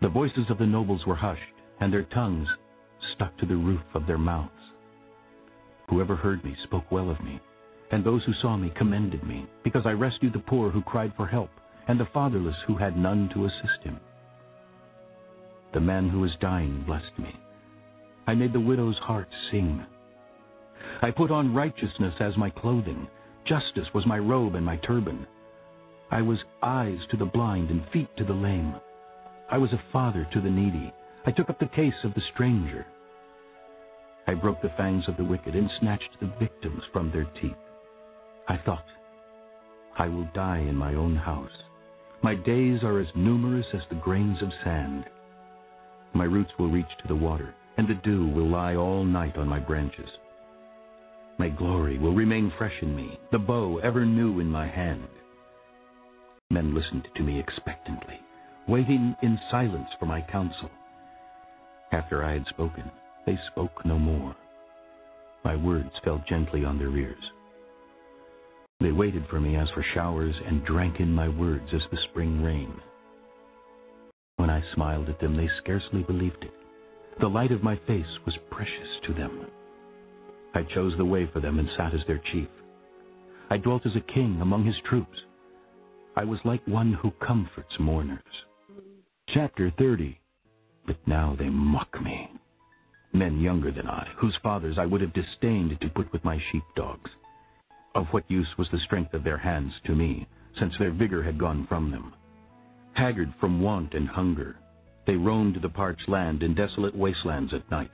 [0.01, 2.49] The voices of the nobles were hushed, and their tongues
[3.13, 4.51] stuck to the roof of their mouths.
[5.89, 7.39] Whoever heard me spoke well of me,
[7.91, 11.27] and those who saw me commended me, because I rescued the poor who cried for
[11.27, 11.51] help,
[11.87, 14.01] and the fatherless who had none to assist him.
[15.75, 17.35] The man who was dying blessed me.
[18.27, 19.85] I made the widow's heart sing.
[21.01, 23.09] I put on righteousness as my clothing.
[23.43, 25.27] Justice was my robe and my turban.
[26.11, 28.75] I was eyes to the blind and feet to the lame.
[29.51, 30.93] I was a father to the needy.
[31.25, 32.85] I took up the case of the stranger.
[34.27, 37.51] I broke the fangs of the wicked and snatched the victims from their teeth.
[38.47, 38.85] I thought,
[39.97, 41.63] I will die in my own house.
[42.21, 45.03] My days are as numerous as the grains of sand.
[46.15, 49.49] My roots will reach to the water, and the dew will lie all night on
[49.49, 50.09] my branches.
[51.37, 55.09] My glory will remain fresh in me, the bow ever new in my hand.
[56.49, 58.17] Men listened to me expectantly,
[58.65, 60.71] waiting in silence for my counsel.
[61.91, 62.89] After I had spoken,
[63.25, 64.37] they spoke no more.
[65.43, 67.23] My words fell gently on their ears.
[68.79, 72.41] They waited for me as for showers and drank in my words as the spring
[72.41, 72.73] rain.
[74.37, 76.53] When I smiled at them, they scarcely believed it.
[77.19, 79.45] The light of my face was precious to them.
[80.53, 82.49] I chose the way for them and sat as their chief.
[83.49, 85.17] I dwelt as a king among his troops.
[86.15, 88.19] I was like one who comforts mourners.
[89.29, 90.19] Chapter 30
[90.85, 92.29] But now they mock me
[93.15, 97.09] men younger than I, whose fathers I would have disdained to put with my sheepdogs.
[97.95, 100.27] Of what use was the strength of their hands to me,
[100.59, 102.13] since their vigor had gone from them?
[102.95, 104.55] Haggard from want and hunger,
[105.05, 107.91] they roamed the parched land and desolate wastelands at night.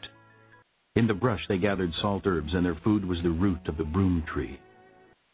[0.96, 3.84] In the brush they gathered salt herbs, and their food was the root of the
[3.84, 4.60] broom tree.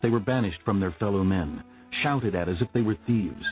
[0.02, 1.64] They were banished from their fellow men,
[2.02, 3.44] shouted at as if they were thieves.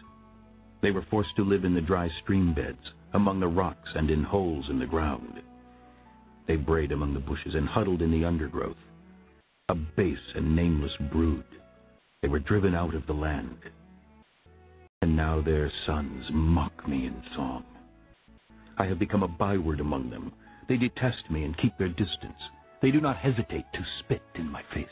[0.82, 4.24] They were forced to live in the dry stream beds, among the rocks and in
[4.24, 5.41] holes in the ground.
[6.47, 8.78] They brayed among the bushes and huddled in the undergrowth.
[9.70, 11.43] A base and nameless brood.
[12.22, 13.57] They were driven out of the land.
[15.06, 17.64] And now their sons mock me in song.
[18.80, 20.34] I have become a byword among them.
[20.68, 22.41] They detest me and keep their distance.
[22.82, 24.88] They do not hesitate to spit in my face.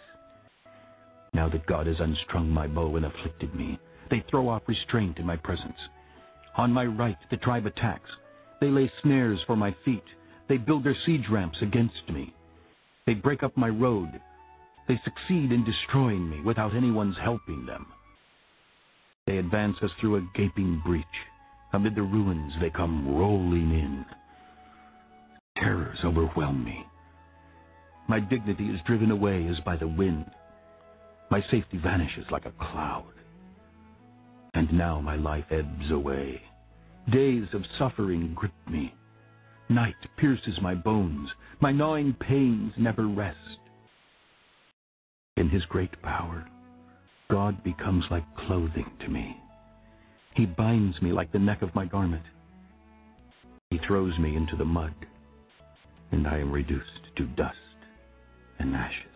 [1.33, 3.79] Now that God has unstrung my bow and afflicted me,
[4.11, 5.79] they throw off restraint in my presence.
[6.57, 8.11] On my right, the tribe attacks.
[8.61, 10.05] They lay snares for my feet.
[10.47, 12.35] They build their siege ramps against me.
[13.07, 14.21] They break up my road.
[14.87, 17.87] They succeed in destroying me without anyone's helping them.
[19.27, 21.05] They advance us through a gaping breach.
[21.73, 24.05] Amid the ruins, they come rolling in.
[25.57, 26.85] Terrors overwhelm me.
[28.07, 30.29] My dignity is driven away as by the wind.
[31.31, 33.13] My safety vanishes like a cloud.
[34.53, 36.41] And now my life ebbs away.
[37.11, 38.93] Days of suffering grip me.
[39.69, 41.29] Night pierces my bones.
[41.59, 43.37] My gnawing pains never rest.
[45.37, 46.45] In his great power,
[47.29, 49.37] God becomes like clothing to me.
[50.35, 52.23] He binds me like the neck of my garment.
[53.69, 54.93] He throws me into the mud,
[56.11, 57.57] and I am reduced to dust
[58.59, 59.07] and ashes.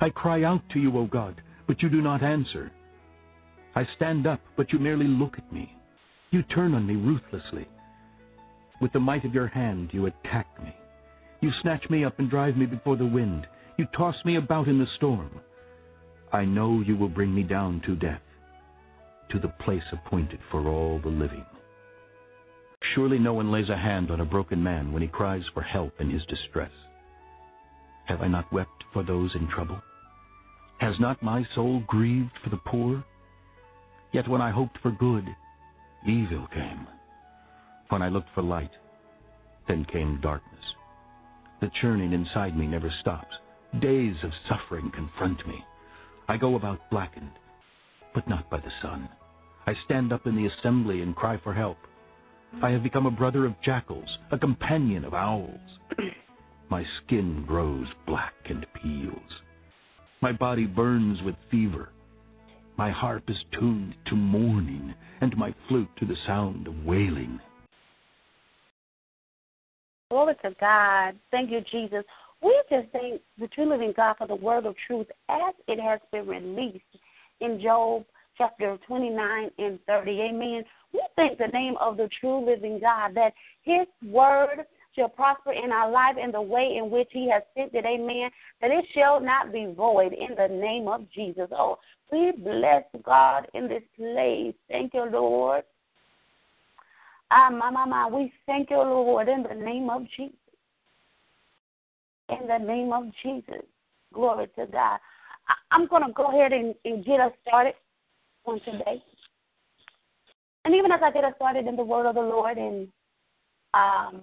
[0.00, 2.70] I cry out to you, O God, but you do not answer.
[3.74, 5.74] I stand up, but you merely look at me.
[6.30, 7.68] You turn on me ruthlessly.
[8.80, 10.74] With the might of your hand you attack me.
[11.40, 13.46] You snatch me up and drive me before the wind.
[13.76, 15.30] You toss me about in the storm.
[16.32, 18.20] I know you will bring me down to death,
[19.30, 21.44] to the place appointed for all the living.
[22.94, 26.00] Surely no one lays a hand on a broken man when he cries for help
[26.00, 26.70] in his distress.
[28.06, 29.80] Have I not wept for those in trouble?
[30.80, 33.04] Has not my soul grieved for the poor?
[34.12, 35.24] Yet when I hoped for good,
[36.06, 36.86] evil came.
[37.88, 38.70] When I looked for light,
[39.66, 40.64] then came darkness.
[41.60, 43.34] The churning inside me never stops.
[43.80, 45.64] Days of suffering confront me.
[46.28, 47.32] I go about blackened,
[48.14, 49.08] but not by the sun.
[49.66, 51.78] I stand up in the assembly and cry for help.
[52.62, 55.58] I have become a brother of jackals, a companion of owls.
[56.70, 59.40] My skin grows black and peels.
[60.20, 61.90] My body burns with fever.
[62.76, 67.40] My harp is tuned to mourning, and my flute to the sound of wailing.
[70.10, 71.16] Glory to God.
[71.30, 72.04] Thank you, Jesus.
[72.42, 76.00] We just thank the true living God for the word of truth as it has
[76.12, 76.84] been released
[77.40, 78.04] in Job
[78.36, 80.10] chapter 29 and 30.
[80.10, 80.64] Amen.
[80.92, 83.32] We thank the name of the true living God that
[83.62, 84.64] his word
[84.94, 87.84] shall prosper in our life in the way in which he has sent it.
[87.84, 88.30] Amen.
[88.60, 91.48] That it shall not be void in the name of Jesus.
[91.52, 91.78] Oh,
[92.10, 94.54] we bless God in this place.
[94.68, 95.64] Thank you, Lord.
[97.30, 98.08] Ah, my, my, my.
[98.08, 100.37] We thank you, Lord, in the name of Jesus.
[102.28, 103.64] In the name of Jesus.
[104.12, 104.98] Glory to God.
[105.48, 107.74] I, I'm going to go ahead and, and get us started
[108.44, 109.02] on today.
[110.64, 112.88] And even as I get us started in the word of the Lord, and
[113.74, 114.22] um,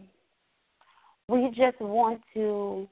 [1.28, 2.88] we just want to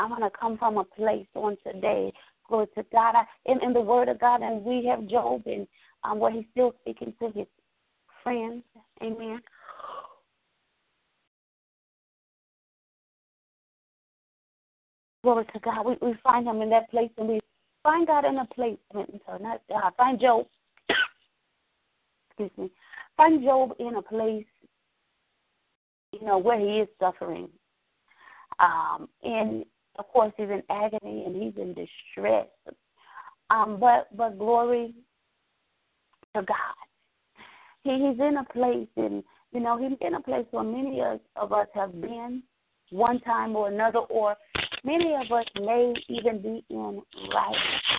[0.00, 2.10] I want to come from a place on today.
[2.48, 3.14] Glory to God.
[3.14, 5.68] I, in, in the Word of God, and we have Job, and
[6.04, 7.46] um, where he's still speaking to his
[8.22, 8.64] friends.
[9.02, 9.40] Amen.
[15.22, 15.86] Glory to God.
[15.86, 17.40] We, we find him in that place, and we
[17.82, 18.78] find God in a place.
[18.92, 19.92] So not God.
[19.96, 20.46] Find Job.
[22.30, 22.70] excuse me.
[23.16, 24.46] Find Job in a place,
[26.12, 27.48] you know, where he is suffering.
[28.58, 29.64] Um, and
[29.98, 32.46] of course, he's in agony and he's in distress.
[33.50, 34.94] Um, but but glory
[36.34, 36.56] to God.
[37.82, 41.20] He, he's in a place, and you know, he's in a place where many of,
[41.36, 42.42] of us have been
[42.90, 44.36] one time or another, or
[44.84, 47.02] many of us may even be in
[47.32, 47.56] right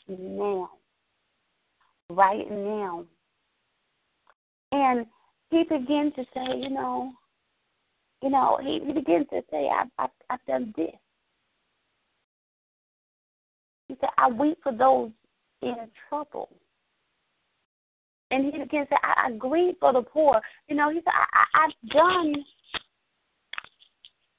[0.08, 0.70] now.
[2.10, 3.06] Right now.
[4.72, 5.06] And
[5.50, 7.12] he begins to say, you know,
[8.22, 10.92] you know, he, he begins to say, I, I, I've done this.
[13.88, 15.12] He said, I weep for those
[15.62, 15.76] in
[16.08, 16.50] trouble.
[18.30, 20.40] And he again said, I, I grieve for the poor.
[20.70, 22.36] You know, he said, I, I, I've done.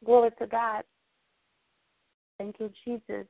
[0.05, 0.85] Glory to God.
[2.43, 3.27] Thank you, Jesus.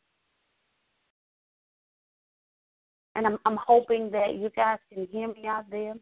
[3.15, 5.93] And I'm, I'm hoping that you guys can hear me out there.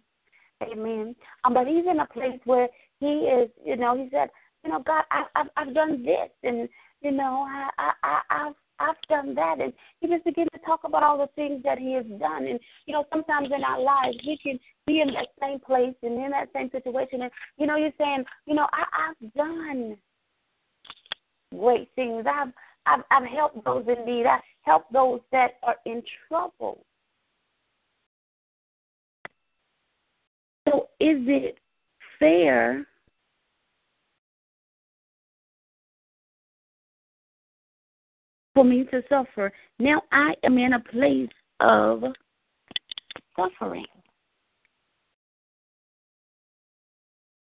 [0.62, 1.16] Amen.
[1.42, 2.68] Um, but he's in a place where
[3.00, 4.28] he is, you know, he said,
[4.62, 6.68] you know, God, I, I've, I've done this, and
[7.00, 9.56] you know, I, I, I, I've I've done that.
[9.61, 12.46] And he just began to talk about all the things that he has done.
[12.46, 16.14] And, you know, sometimes in our lives, we can be in that same place and
[16.14, 17.22] in that same situation.
[17.22, 19.96] And, you know, you're saying, you know, I, I've done
[21.58, 22.24] great things.
[22.26, 22.52] I've,
[22.91, 24.26] I've, I've helped those in need.
[24.26, 26.84] I've helped those that are in trouble.
[30.68, 31.59] So is it
[32.18, 32.86] fair
[38.55, 39.53] for me to suffer.
[39.78, 41.30] Now I am in a place
[41.61, 42.05] of
[43.36, 43.86] suffering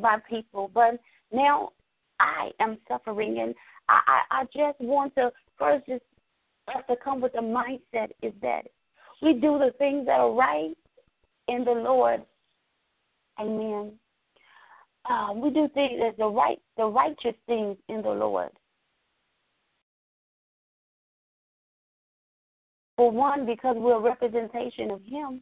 [0.00, 1.00] by people, but
[1.32, 1.70] now
[2.20, 3.54] I am suffering, and
[3.88, 6.02] I, I, I just want to first just
[6.68, 8.62] have to come with the mindset is that
[9.22, 10.74] we do the things that are right
[11.48, 12.22] in the Lord.
[13.40, 13.92] Amen.
[15.08, 18.50] Uh, we do things as the right, the righteous things in the Lord.
[22.96, 25.40] For one, because we're a representation of Him.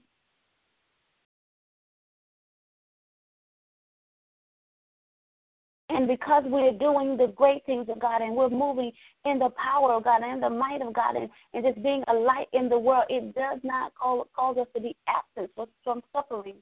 [5.95, 8.90] And because we're doing the great things of God and we're moving
[9.24, 12.12] in the power of God and the might of God and, and just being a
[12.12, 15.53] light in the world, it does not call, cause us to be absent
[15.84, 16.57] from suffering.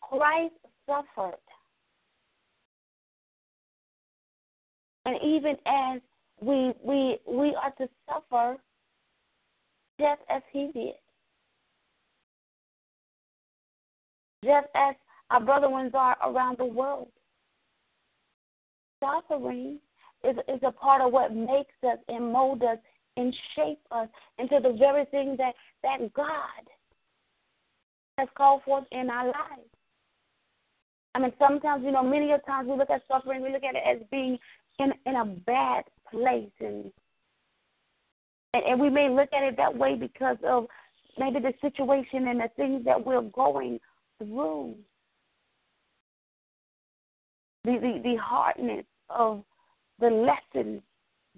[0.00, 0.54] Christ
[0.86, 1.34] suffered.
[5.04, 6.00] And even as
[6.40, 8.56] we we we are to suffer
[9.98, 10.94] just as he did.
[14.44, 14.94] Just as
[15.30, 17.08] our brother ones are around the world.
[19.00, 19.78] Suffering
[20.24, 22.78] is, is a part of what makes us and mold us
[23.16, 26.64] and shape us into the very thing that, that God
[28.18, 29.68] has called forth in our lives.
[31.14, 33.74] I mean, sometimes, you know, many of times we look at suffering, we look at
[33.74, 34.38] it as being
[34.78, 36.90] in in a bad place and
[38.54, 40.66] and, and we may look at it that way because of
[41.18, 43.78] maybe the situation and the things that we're going
[44.18, 44.74] through.
[47.68, 49.44] The, the, the hardness of
[50.00, 50.80] the lessons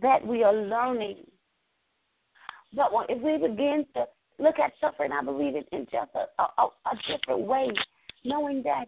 [0.01, 1.24] that we are learning.
[2.72, 4.05] But if we begin to
[4.39, 7.72] look at suffering, I believe it in just a, a, a different way,
[8.24, 8.85] knowing that,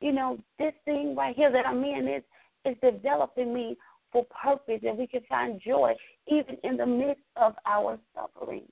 [0.00, 2.22] you know, this thing right here that I'm in is
[2.64, 3.76] is developing me
[4.12, 5.94] for purpose and we can find joy
[6.28, 8.62] even in the midst of our suffering.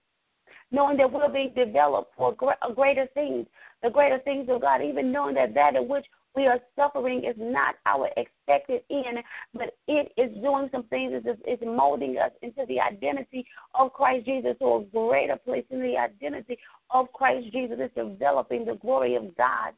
[0.70, 2.35] Knowing that we're being developed for
[2.77, 3.47] greater things,
[3.83, 7.37] the greater things of God, even knowing that that in which we are suffering is
[7.39, 9.18] not our expected end,
[9.53, 11.22] but it is doing some things.
[11.24, 15.83] It's, it's molding us into the identity of Christ Jesus to a greater place in
[15.83, 16.59] the identity
[16.91, 17.76] of Christ Jesus.
[17.78, 19.74] It's developing the glory of God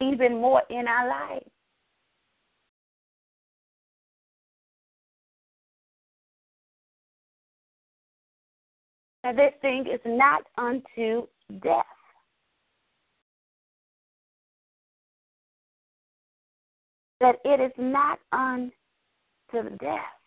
[0.00, 1.46] even more in our lives.
[9.22, 11.26] Now, this thing is not unto
[11.62, 11.86] death.
[17.24, 18.70] That it is not unto
[19.80, 20.20] death.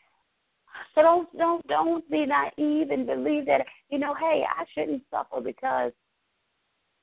[0.96, 5.40] So don't don't don't be naive and believe that you know, hey, I shouldn't suffer
[5.40, 5.92] because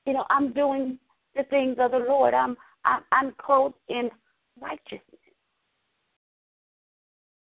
[0.05, 0.99] you know I'm doing
[1.33, 2.33] the things of the Lord.
[2.33, 4.09] I'm I'm, I'm clothed in
[4.59, 5.01] righteousness.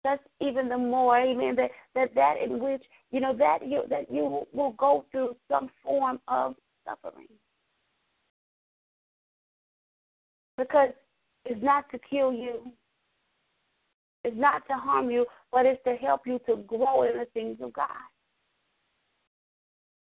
[0.04, 1.56] That's even the more, amen.
[1.56, 5.72] That that that in which you know that you that you will go through some
[5.84, 6.54] form of
[6.86, 7.30] suffering
[10.56, 10.90] because
[11.50, 12.72] it's not to kill you,
[14.24, 17.58] it's not to harm you, but it's to help you to grow in the things
[17.62, 17.88] of God.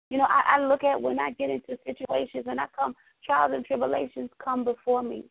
[0.09, 3.51] You know, I, I look at when I get into situations and I come trials
[3.53, 5.25] and tribulations come before me.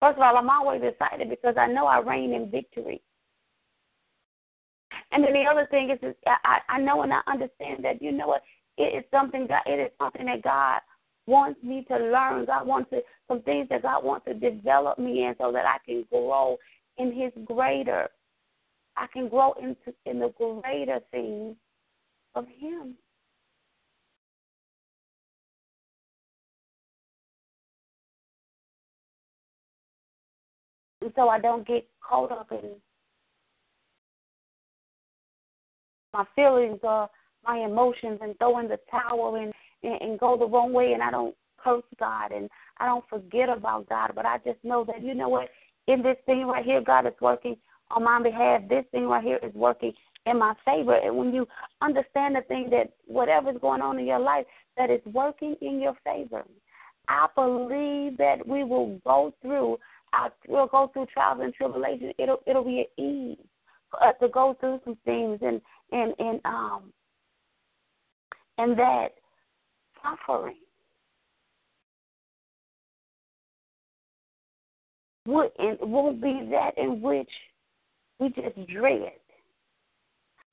[0.00, 3.02] First of all, I'm always excited because I know I reign in victory.
[5.12, 8.12] And then the other thing is, is I, I know and I understand that you
[8.12, 8.42] know what
[8.78, 10.80] it is something God it is something that God
[11.26, 12.46] wants me to learn.
[12.46, 13.00] God wants to
[13.30, 16.56] some things that God wants to develop me in so that I can grow
[16.98, 18.08] in His greater.
[18.96, 21.54] I can grow into in the greater things
[22.34, 22.96] of Him.
[31.02, 32.72] And so I don't get caught up in
[36.12, 37.08] my feelings or
[37.46, 39.52] my emotions and throw in the towel and,
[39.84, 42.48] and, and go the wrong way and I don't curse God and
[42.78, 45.48] I don't forget about God, but I just know that you know what,
[45.86, 47.56] in this thing right here, God is working
[47.90, 48.62] on my behalf.
[48.68, 49.92] This thing right here is working
[50.26, 50.94] in my favor.
[50.94, 51.46] And when you
[51.82, 54.46] understand the thing that whatever's going on in your life,
[54.76, 56.44] that is working in your favor,
[57.08, 59.78] I believe that we will go through
[60.12, 62.14] I will go through trials and tribulations.
[62.18, 63.46] It'll it'll be an ease
[63.90, 65.60] for us to go through some things and
[65.92, 66.92] and and um
[68.58, 69.08] and that
[70.02, 70.56] suffering
[75.30, 77.30] would and won't be that in which
[78.18, 79.12] we just dread.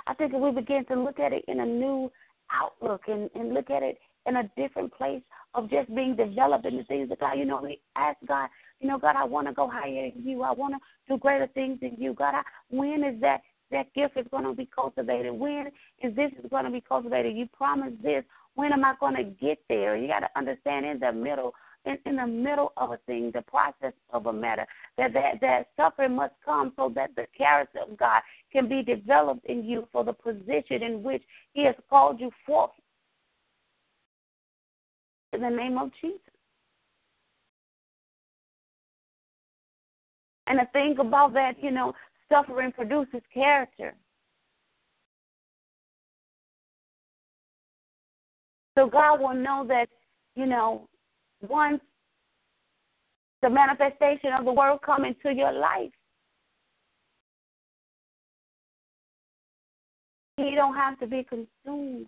[0.06, 2.12] I think if we begin to look at it in a new
[2.52, 5.22] outlook and, and look at it in a different place
[5.54, 8.50] of just being developed in the things of God, you know, we ask God
[8.80, 10.44] you know, God, I want to go higher in you.
[10.44, 12.14] I want to do greater things in you.
[12.14, 15.34] God, I, when is that that gift is going to be cultivated?
[15.34, 15.68] When
[16.02, 17.36] is this is going to be cultivated?
[17.36, 18.24] You promised this.
[18.56, 19.96] When am I going to get there?
[19.98, 21.54] You got to understand in the middle,
[21.88, 24.68] in, in the middle of a thing, the process of a matter,
[24.98, 28.22] that, that that suffering must come so that the character of God
[28.52, 31.24] can be developed in you for the position in which
[31.54, 32.72] He has called you forth.
[35.34, 36.20] In the name of Jesus.
[40.48, 41.94] And the thing about that, you know,
[42.30, 43.96] suffering produces character.
[48.78, 49.90] So God will know that,
[50.36, 50.88] you know,
[51.42, 51.82] once
[53.42, 55.92] the manifestation of the word come into your life,
[60.38, 62.08] you don't have to be consumed.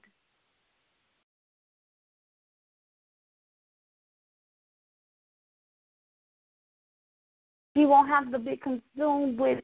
[7.75, 9.63] He won't have to be consumed with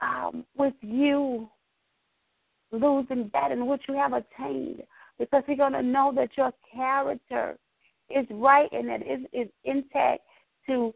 [0.00, 1.48] um, with you
[2.72, 4.82] losing that in which you have attained,
[5.18, 7.56] because going to know that your character
[8.16, 10.22] is right and that it is intact
[10.68, 10.94] to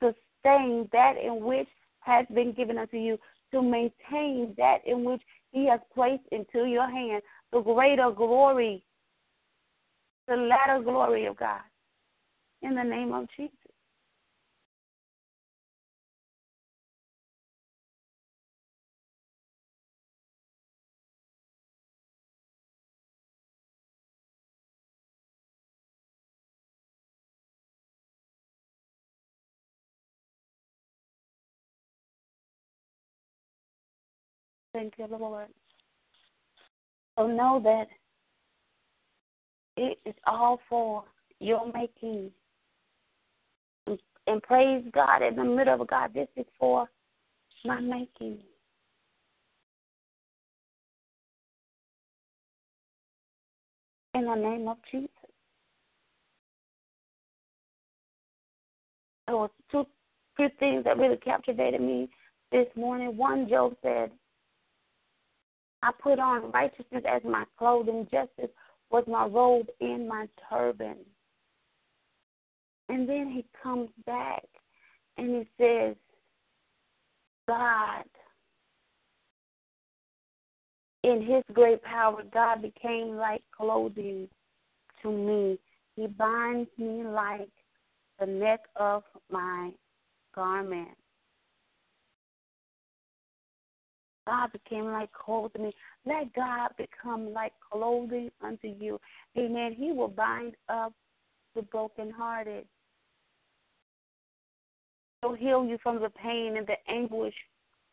[0.00, 1.68] sustain that in which
[2.00, 3.18] has been given unto you,
[3.52, 8.82] to maintain that in which He has placed into your hand, the greater glory,
[10.26, 11.60] the latter glory of God.
[12.62, 13.57] In the name of Jesus.
[34.78, 35.48] Thank you, Lord.
[37.18, 37.88] So know that
[39.76, 41.02] it is all for
[41.40, 42.30] your making.
[43.88, 46.14] And praise God in the middle of God.
[46.14, 46.88] This is for
[47.64, 48.38] my making.
[54.14, 55.08] In the name of Jesus.
[59.26, 59.84] there was two
[60.36, 62.08] two things that really captivated me
[62.52, 63.16] this morning.
[63.16, 64.12] One, Job said,
[65.82, 68.50] I put on righteousness as my clothing, justice
[68.90, 70.96] was my robe and my turban.
[72.88, 74.44] And then he comes back
[75.18, 75.94] and he says,
[77.46, 78.04] God,
[81.04, 84.28] in his great power, God became like clothing
[85.02, 85.58] to me.
[85.96, 87.50] He binds me like
[88.18, 89.70] the neck of my
[90.34, 90.96] garment.
[94.28, 95.72] God became like clothing.
[96.04, 99.00] Let God become like clothing unto you.
[99.38, 99.74] Amen.
[99.76, 100.92] He will bind up
[101.56, 102.66] the brokenhearted.
[105.22, 107.34] He'll heal you from the pain and the anguish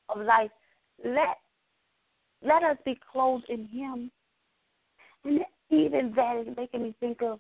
[0.09, 0.51] of life.
[1.03, 1.37] Let
[2.43, 4.11] let us be clothed in Him.
[5.23, 7.39] And even that is making me think of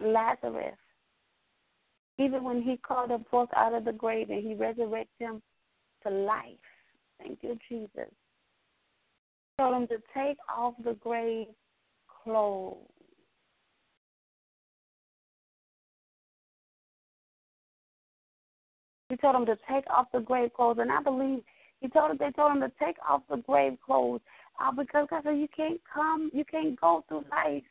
[0.00, 0.74] Lazarus.
[2.18, 5.42] Even when he called him forth out of the grave and he resurrected him
[6.02, 6.56] to life.
[7.18, 8.12] Thank you, Jesus.
[9.58, 11.46] Told him to take off the grave
[12.22, 12.76] clothes.
[19.08, 21.40] He told him to take off the grave clothes, and I believe
[21.80, 24.20] he told him they told him to take off the grave clothes
[24.60, 27.62] uh, because God said you can't come, you can't go through life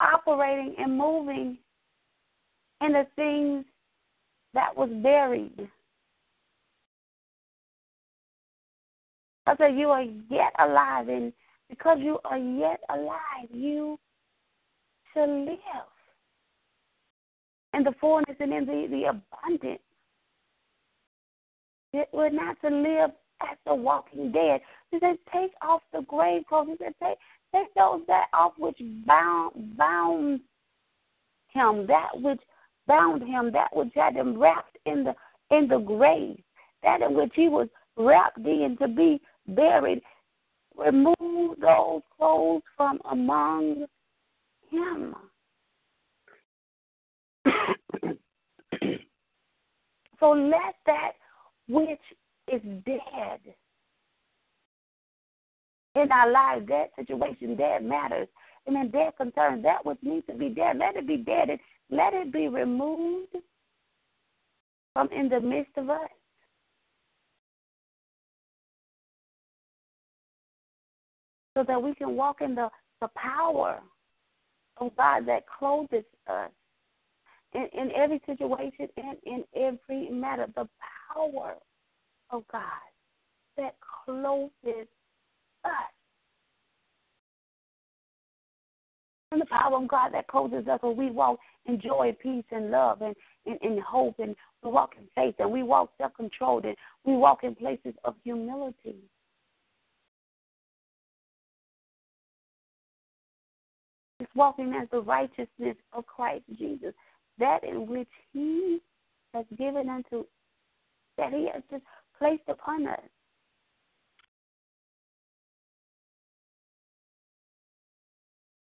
[0.00, 1.58] operating and moving
[2.80, 3.64] in the things
[4.54, 5.68] that was buried.
[9.46, 11.32] I said, You are yet alive, and
[11.68, 13.98] because you are yet alive, you
[15.12, 15.58] shall live
[17.74, 19.80] in the fullness and in the, the abundance.
[22.12, 23.10] We're not to live
[23.42, 24.60] as the walking dead.
[24.90, 26.68] He said, Take off the grave clothes.
[26.70, 27.18] He said, Take,
[27.54, 30.40] take those that off which bound, bound
[31.48, 32.40] him, that which
[32.90, 35.14] bound him, that which had him wrapped in the
[35.56, 36.42] in the grave,
[36.82, 40.02] that in which he was wrapped in to be buried.
[40.76, 43.86] Remove those clothes from among
[44.70, 45.14] him.
[50.20, 51.12] so let that
[51.68, 52.00] which
[52.52, 53.40] is dead
[55.96, 58.28] in our lives, dead situation, dead matters,
[58.66, 61.50] and then dead concerns, that which needs to be dead, let it be dead
[61.90, 63.36] let it be removed
[64.92, 66.08] from in the midst of us.
[71.56, 72.68] So that we can walk in the,
[73.00, 73.80] the power
[74.78, 76.50] of God that clothes us
[77.54, 80.46] in, in every situation and in every matter.
[80.54, 80.68] The
[81.12, 81.56] power
[82.30, 82.62] of God
[83.56, 83.74] that
[84.04, 85.70] clothes us.
[89.32, 92.70] And the power of God that closes us when we walk in joy, peace, and
[92.70, 93.14] love, and,
[93.46, 97.14] and, and hope, and we walk in faith, and we walk self controlled, and we
[97.14, 98.96] walk in places of humility.
[104.18, 106.92] It's walking as the righteousness of Christ Jesus,
[107.38, 108.80] that in which He
[109.32, 110.24] has given unto,
[111.16, 111.84] that He has just
[112.18, 113.00] placed upon us.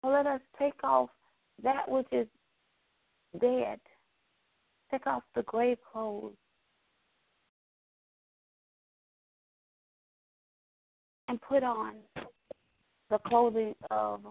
[0.03, 1.09] Let us take off
[1.63, 2.27] that which is
[3.39, 3.79] dead.
[4.91, 6.35] Take off the grave clothes.
[11.27, 11.93] And put on
[13.11, 14.21] the clothing of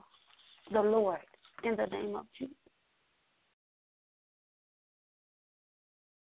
[0.72, 1.20] the Lord
[1.62, 2.55] in the name of Jesus.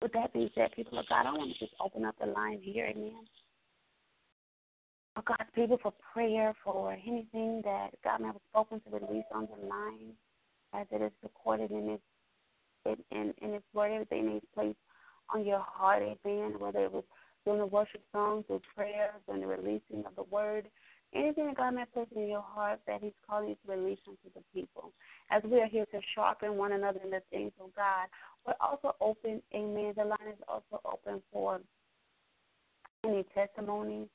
[0.01, 2.61] With that being said, people of God, I want to just open up the line
[2.63, 3.25] here, amen.
[5.15, 9.49] For God's people for prayer, for anything that God may have spoken to release on
[9.51, 10.13] the line
[10.75, 12.01] as it is recorded in His
[13.11, 14.79] in, in His Word, everything that He's placed
[15.35, 16.59] on your heart, amen.
[16.59, 17.05] Whether it was
[17.45, 20.69] doing the worship songs or prayers and the releasing of the Word,
[21.15, 23.99] anything that God may have placed in your heart that He's calling you to release
[24.07, 24.93] unto the people.
[25.31, 28.09] As we are here to sharpen one another in the things of God,
[28.47, 29.95] we're also open, amen.
[29.97, 31.61] The line is also open for
[33.05, 34.09] any testimonies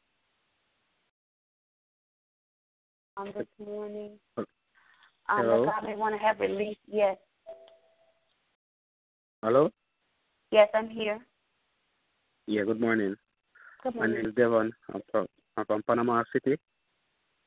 [3.17, 4.11] um, this morning.
[4.37, 4.45] Um,
[5.29, 5.65] Hello?
[5.65, 6.79] God may want to have released.
[6.87, 7.17] Yes.
[9.43, 9.69] Hello?
[10.51, 11.19] Yes, I'm here.
[12.47, 13.13] Yeah, good morning.
[13.83, 14.15] Good morning.
[14.15, 14.71] My name is Devon.
[14.93, 16.57] I'm from, I'm from Panama City.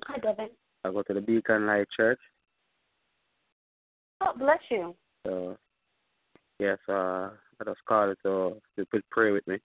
[0.04, 0.50] Hi, Devon.
[0.84, 2.20] I go to the Beacon Light Church.
[4.20, 4.94] Oh, bless you.
[5.26, 5.56] So,
[6.58, 9.56] yes, uh, I just called so you could pray with me.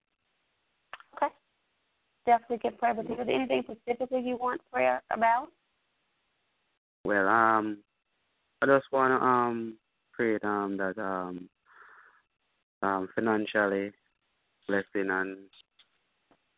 [1.17, 1.33] Okay.
[2.25, 3.15] Definitely get prayer with you.
[3.15, 5.49] Is there anything specifically you want prayer about?
[7.03, 7.79] Well, um,
[8.61, 9.75] I just wanna um
[10.13, 11.49] pray um that um
[12.81, 13.91] um financially
[14.67, 15.37] blessing and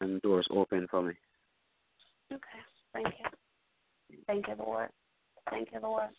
[0.02, 1.14] and doors open for me.
[2.32, 2.42] Okay.
[2.94, 4.18] Thank you.
[4.28, 4.90] Thank you, Lord.
[5.50, 6.10] Thank you, Lord.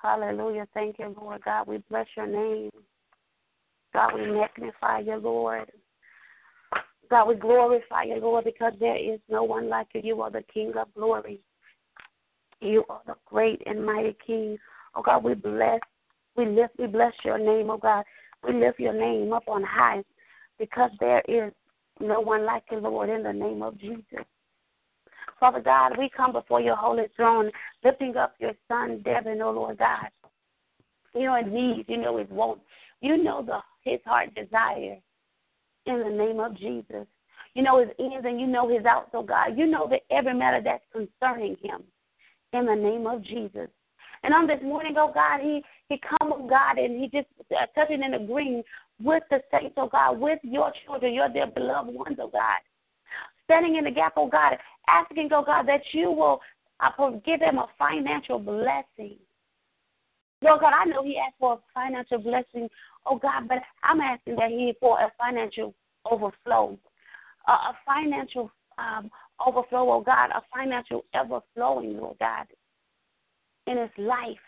[0.00, 0.66] Hallelujah.
[0.74, 1.42] Thank you, Lord.
[1.44, 2.70] God, we bless your name.
[3.92, 5.70] God, we magnify you, Lord.
[7.10, 10.00] God, we glorify you, Lord, because there is no one like you.
[10.02, 11.40] You are the King of glory.
[12.60, 14.56] You are the great and mighty King.
[14.94, 15.80] Oh God, we bless,
[16.36, 18.04] we lift, we bless your name, oh God.
[18.46, 20.02] We lift your name up on high
[20.58, 21.52] because there is
[22.00, 24.24] no one like you, Lord, in the name of Jesus.
[25.38, 27.50] Father God, we come before your holy throne,
[27.84, 30.08] lifting up your son, Devin, oh Lord God.
[31.14, 32.62] You know his needs, you know his wants,
[33.00, 34.98] you know the his heart desire
[35.86, 37.06] in the name of Jesus.
[37.54, 39.58] You know his ins and you know his outs, oh God.
[39.58, 41.82] You know that every matter that's concerning him
[42.52, 43.68] in the name of Jesus.
[44.24, 47.66] And on this morning, oh God, he he come, oh God, and he just uh,
[47.74, 48.62] touching and agreeing
[49.02, 52.60] with the saints, oh God, with your children, your dear beloved ones, oh God.
[53.44, 54.56] Standing in the gap, oh God,
[54.88, 56.40] asking, oh God, that you will
[56.80, 59.18] uh, give them a financial blessing.
[60.42, 62.68] Lord God, I know he asked for a financial blessing,
[63.06, 65.74] oh God, but I'm asking that he for a financial
[66.10, 66.78] overflow,
[67.48, 69.10] uh, a financial um,
[69.44, 72.46] overflow, oh God, a financial overflowing, Lord God,
[73.66, 74.38] in his life,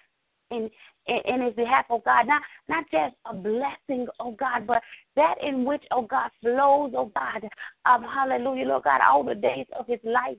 [0.51, 0.70] in,
[1.07, 2.27] in his behalf, oh God.
[2.27, 4.82] Not not just a blessing, oh God, but
[5.16, 7.49] that in which, oh God, flows, oh God,
[7.86, 10.39] um, hallelujah, Lord God, all the days of his life.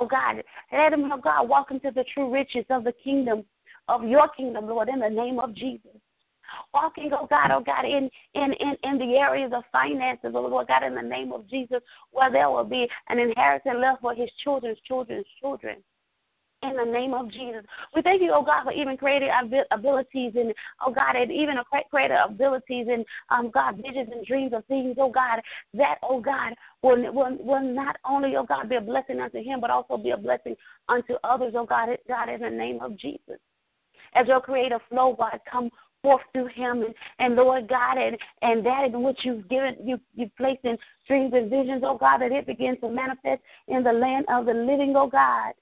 [0.00, 3.44] Oh God, let him, oh God, walk into the true riches of the kingdom,
[3.88, 6.00] of your kingdom, Lord, in the name of Jesus
[6.72, 10.68] walking, oh God, oh God, in, in, in, in the areas of finances, oh Lord
[10.68, 14.30] God, in the name of Jesus, where there will be an inheritance left for his
[14.42, 15.76] children's children's children.
[16.62, 17.64] In the name of Jesus.
[17.94, 19.30] We thank you, oh God, for even creating
[19.70, 20.52] abilities and,
[20.84, 21.56] oh God, and even
[21.90, 25.40] creating abilities and, um, God, visions and dreams of things, oh God,
[25.74, 29.60] that, oh God, will, will, will not only, oh God, be a blessing unto him,
[29.60, 30.54] but also be a blessing
[30.88, 33.38] unto others, oh God, God, in the name of Jesus
[34.14, 35.70] as your creative flow, God, come
[36.02, 40.00] forth through him and, and Lord God and, and that in which you've given you
[40.14, 43.92] you've placed in dreams and visions, oh God, that it begins to manifest in the
[43.92, 45.52] land of the living, oh God.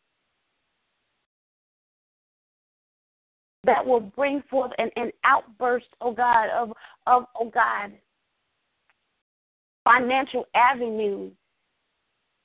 [3.65, 6.73] That will bring forth an, an outburst, oh God, of
[7.07, 7.93] of oh God,
[9.85, 11.33] financial avenues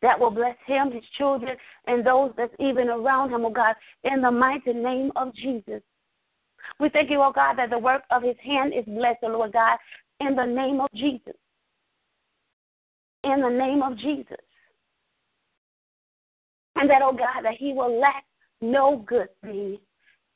[0.03, 1.56] that will bless him, his children,
[1.88, 3.73] and those that's even around him, oh God,
[4.03, 5.81] in the mighty name of Jesus.
[6.80, 9.53] We thank you, oh God, that the work of his hand is blessed, oh Lord
[9.53, 9.77] God,
[10.19, 11.34] in the name of Jesus.
[13.23, 14.38] In the name of Jesus.
[16.76, 18.26] And that, oh God, that he will lack
[18.61, 19.77] no good thing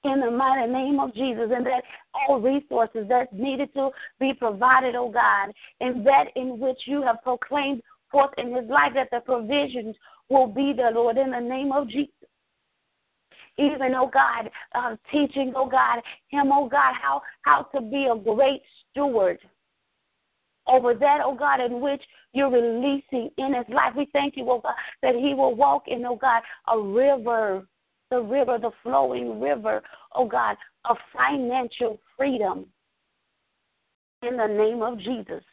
[0.08, 3.90] in the mighty name of Jesus, and that all resources that's needed to
[4.20, 7.82] be provided, oh God, and that in which you have proclaimed
[8.12, 9.96] forth in his life, that the provisions
[10.30, 12.14] will be there, Lord, in the name of Jesus
[13.58, 18.16] even, oh God, uh, teaching, oh God, him, oh God, how, how to be a
[18.16, 18.62] great
[18.92, 19.40] steward
[20.68, 22.02] over that, oh God, in which
[22.34, 23.94] you're releasing in his life.
[23.96, 27.68] We thank you, oh God, that he will walk in, oh God, a river,
[28.10, 29.82] the river, the flowing river,
[30.14, 30.56] oh God,
[30.86, 32.66] of financial freedom
[34.24, 35.44] in the name of Jesus.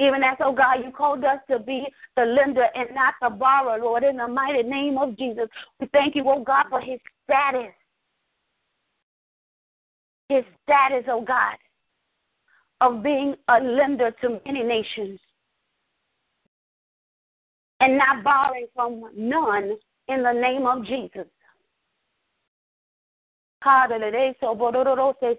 [0.00, 1.84] Even as, oh God, you called us to be
[2.16, 5.48] the lender and not the borrower, Lord, in the mighty name of Jesus.
[5.80, 7.72] We thank you, oh God, for his status.
[10.28, 11.56] His status, oh God,
[12.80, 15.18] of being a lender to many nations
[17.80, 19.76] and not borrowing from none
[20.08, 21.26] in the name of Jesus.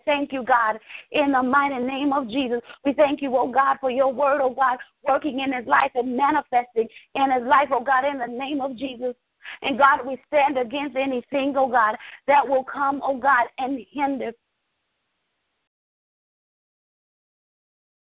[0.05, 0.79] Thank you, God,
[1.11, 2.61] in the mighty name of Jesus.
[2.83, 4.77] We thank you, oh God, for your word, oh God,
[5.07, 8.75] working in his life and manifesting in his life, oh God, in the name of
[8.77, 9.15] Jesus.
[9.61, 11.95] And God, we stand against anything, oh God,
[12.27, 14.33] that will come, oh God, and hinder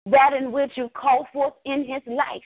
[0.07, 2.43] that in which you call forth in his life.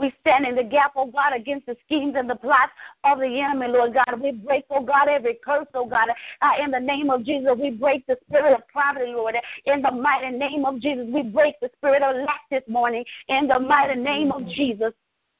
[0.00, 2.72] We stand in the gap, oh God, against the schemes and the plots
[3.04, 4.20] of the enemy, Lord God.
[4.20, 6.08] We break, oh God, every curse, oh God.
[6.40, 9.34] Uh, in the name of Jesus, we break the spirit of poverty, Lord.
[9.66, 13.04] In the mighty name of Jesus, we break the spirit of lack this morning.
[13.28, 14.92] In the mighty name of Jesus.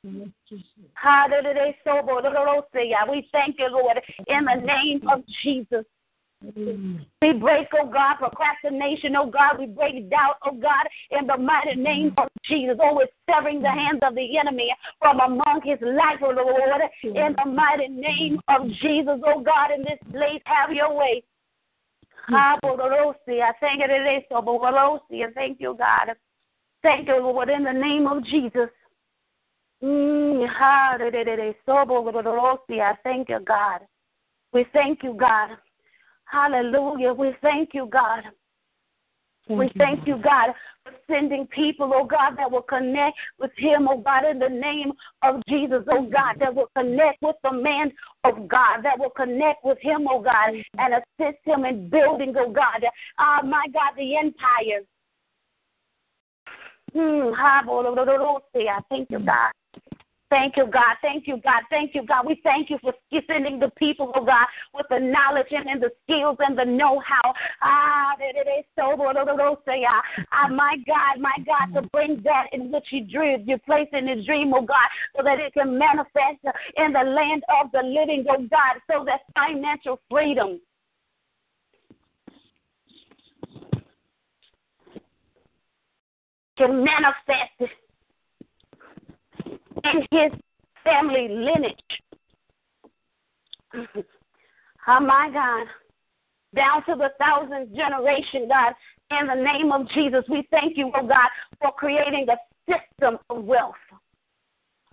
[0.05, 0.33] We
[3.33, 5.85] thank you, Lord, in the name of Jesus.
[6.43, 9.59] We break, oh God, procrastination, oh God.
[9.59, 12.79] We break doubt, oh God, in the mighty name of Jesus.
[12.83, 16.81] Oh, we're severing the hands of the enemy from among his life, oh Lord.
[17.03, 21.23] In the mighty name of Jesus, oh God, in this place, have your way.
[22.33, 22.57] I
[23.61, 23.81] thank
[25.11, 26.15] you, thank you, God.
[26.83, 28.71] Thank you, Lord, in the name of Jesus.
[29.83, 30.97] Mm, I
[33.03, 33.81] thank you, God.
[34.53, 35.51] We thank you, God.
[36.31, 37.13] Hallelujah.
[37.13, 38.23] We thank you, God.
[39.49, 40.55] we thank you, God,
[40.85, 44.93] for sending people, oh God, that will connect with him, oh God, in the name
[45.23, 47.93] of Jesus, oh God, that will connect with the man
[48.23, 52.53] of God, that will connect with him, oh God, and assist him in building, oh
[52.53, 52.85] God,
[53.19, 54.83] ah, my God, the empire.
[56.93, 59.51] Hmm, I thank you, God.
[60.31, 60.95] Thank you, God.
[61.03, 61.65] Thank you, God.
[61.71, 62.25] Thank you, God.
[62.25, 62.95] We thank you for
[63.27, 67.35] sending the people, oh God, with the knowledge and, and the skills and the know-how.
[67.63, 68.15] Ah,
[68.79, 68.97] so
[70.33, 74.55] ah, my God, my God, to bring that in which you placed in His dream,
[74.55, 76.39] oh God, so that it can manifest
[76.77, 80.61] in the land of the living, oh God, so that financial freedom.
[86.57, 87.75] Can manifest
[89.85, 90.33] in his
[90.85, 91.77] family lineage.
[94.89, 95.67] oh my God.
[96.55, 98.75] Down to the thousandth generation, God.
[99.19, 101.29] In the name of Jesus, we thank you, oh God,
[101.61, 102.37] for creating a
[102.71, 103.75] system of wealth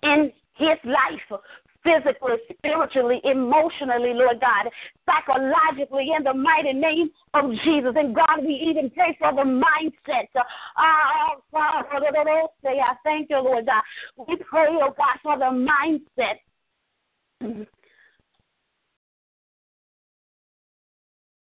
[0.02, 1.40] in his life
[1.82, 4.70] physically, spiritually, emotionally, Lord God,
[5.06, 7.94] psychologically, in the mighty name of Jesus.
[7.96, 10.28] And God, we even pray for the mindset.
[10.76, 13.82] Ah, I thank you, Lord God.
[14.26, 16.40] We pray, oh God, for the mindset.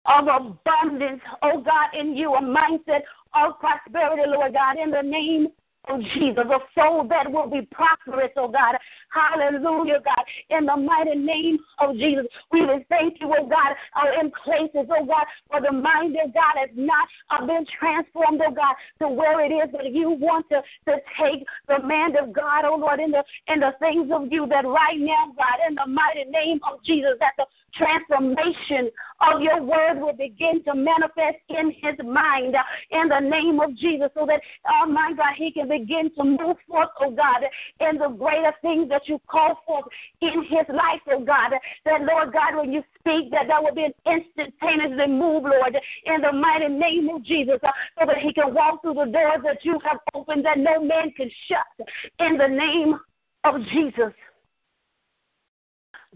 [0.05, 3.01] Of abundance, oh God, in you, a mindset
[3.35, 5.49] of prosperity, Lord God, in the name
[5.87, 8.75] of Jesus, a soul that will be prosperous, oh God.
[9.11, 10.23] Hallelujah, God.
[10.49, 14.89] In the mighty name of Jesus, we will thank you, oh God, uh, in places,
[14.89, 19.07] oh God, where the mind of God has not uh, been transformed, oh God, to
[19.07, 22.99] where it is that you want to, to take the man of God, oh Lord,
[22.99, 26.59] in the in the things of you that right now, God, in the mighty name
[26.69, 28.89] of Jesus, that the transformation
[29.21, 32.55] of your word will begin to manifest in his mind
[32.91, 36.57] in the name of Jesus so that, oh my God, he can begin to move
[36.67, 37.43] forth, oh God,
[37.79, 39.85] in the greater things that you call forth
[40.21, 41.51] in his life, oh God.
[41.85, 46.21] That, Lord God, when you speak, that that will be an instantaneously move, Lord, in
[46.21, 49.79] the mighty name of Jesus, so that he can walk through the doors that you
[49.85, 51.87] have opened that no man can shut
[52.19, 52.99] in the name
[53.43, 54.13] of Jesus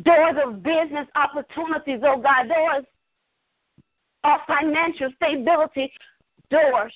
[0.02, 2.86] doors of business opportunities, oh God, doors
[4.24, 5.92] of financial stability,
[6.50, 6.94] doors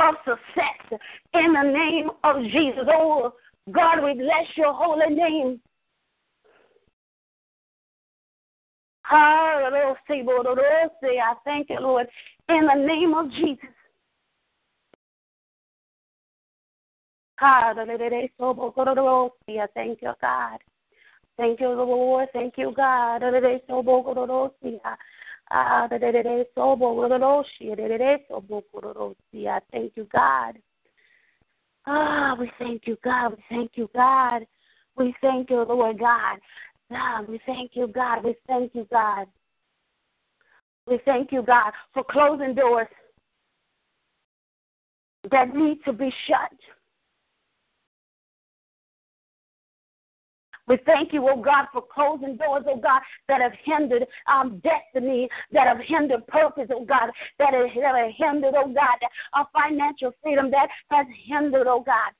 [0.00, 0.98] of success
[1.34, 2.88] in the name of Jesus.
[2.88, 3.34] Oh
[3.70, 5.60] God, we bless your holy name.
[9.04, 9.70] I
[11.44, 12.08] thank you, Lord,
[12.48, 13.68] in the name of Jesus.
[17.38, 17.74] I
[19.74, 20.58] thank you, God.
[21.38, 22.28] Thank you, Lord.
[22.32, 23.20] Thank you, God.
[23.20, 23.62] Thank
[29.96, 30.58] you, God.
[31.86, 33.30] Ah, we thank you, God.
[33.30, 34.46] We thank you, God.
[34.96, 36.38] We thank you, Lord God.
[36.92, 38.24] Ah, we thank you, God.
[38.24, 39.26] We thank you, God.
[40.86, 42.88] We thank you, God, for closing doors
[45.30, 46.52] that need to be shut.
[50.72, 55.28] We thank you, oh God, for closing doors, oh God, that have hindered um, destiny,
[55.52, 58.96] that have hindered purpose, oh God, that have, that have hindered, oh God,
[59.34, 62.12] our financial freedom, that has hindered, oh God.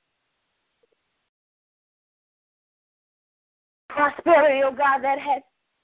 [3.89, 5.41] Prosperity, oh God, that has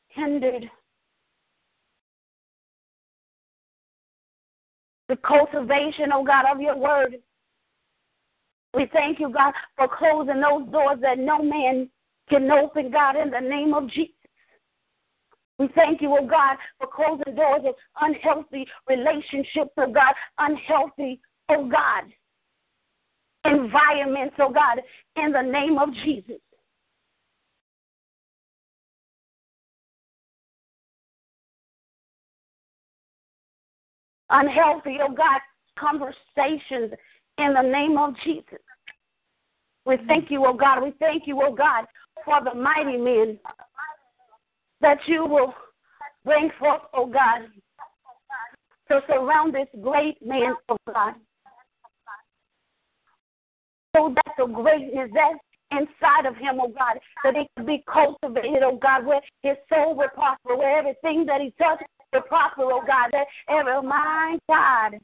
[0.10, 0.70] hindered
[5.08, 7.16] the cultivation, oh God, of your word.
[8.76, 11.90] We thank you, God, for closing those doors that no man
[12.30, 14.14] can open, God, in the name of Jesus.
[15.58, 21.20] We thank you, oh God, for closing doors of unhealthy relationships, oh God, unhealthy,
[21.50, 22.04] oh God,
[23.44, 24.82] environments, oh God,
[25.22, 26.40] in the name of Jesus.
[34.30, 35.42] Unhealthy, oh God,
[35.78, 36.94] conversations
[37.38, 38.60] in the name of Jesus.
[39.86, 40.84] We thank you, oh God.
[40.84, 41.86] We thank you, oh God,
[42.26, 43.40] for the mighty men
[44.82, 45.54] that you will
[46.26, 47.41] bring forth, oh God,
[48.90, 51.14] to surround this great man, oh God.
[53.96, 55.40] So that the greatness that's
[55.72, 59.96] inside of him, oh God, that it can be cultivated, oh God, where his soul
[59.96, 65.00] will prosper, where everything that he touches will prosper, oh God, that every mind, God,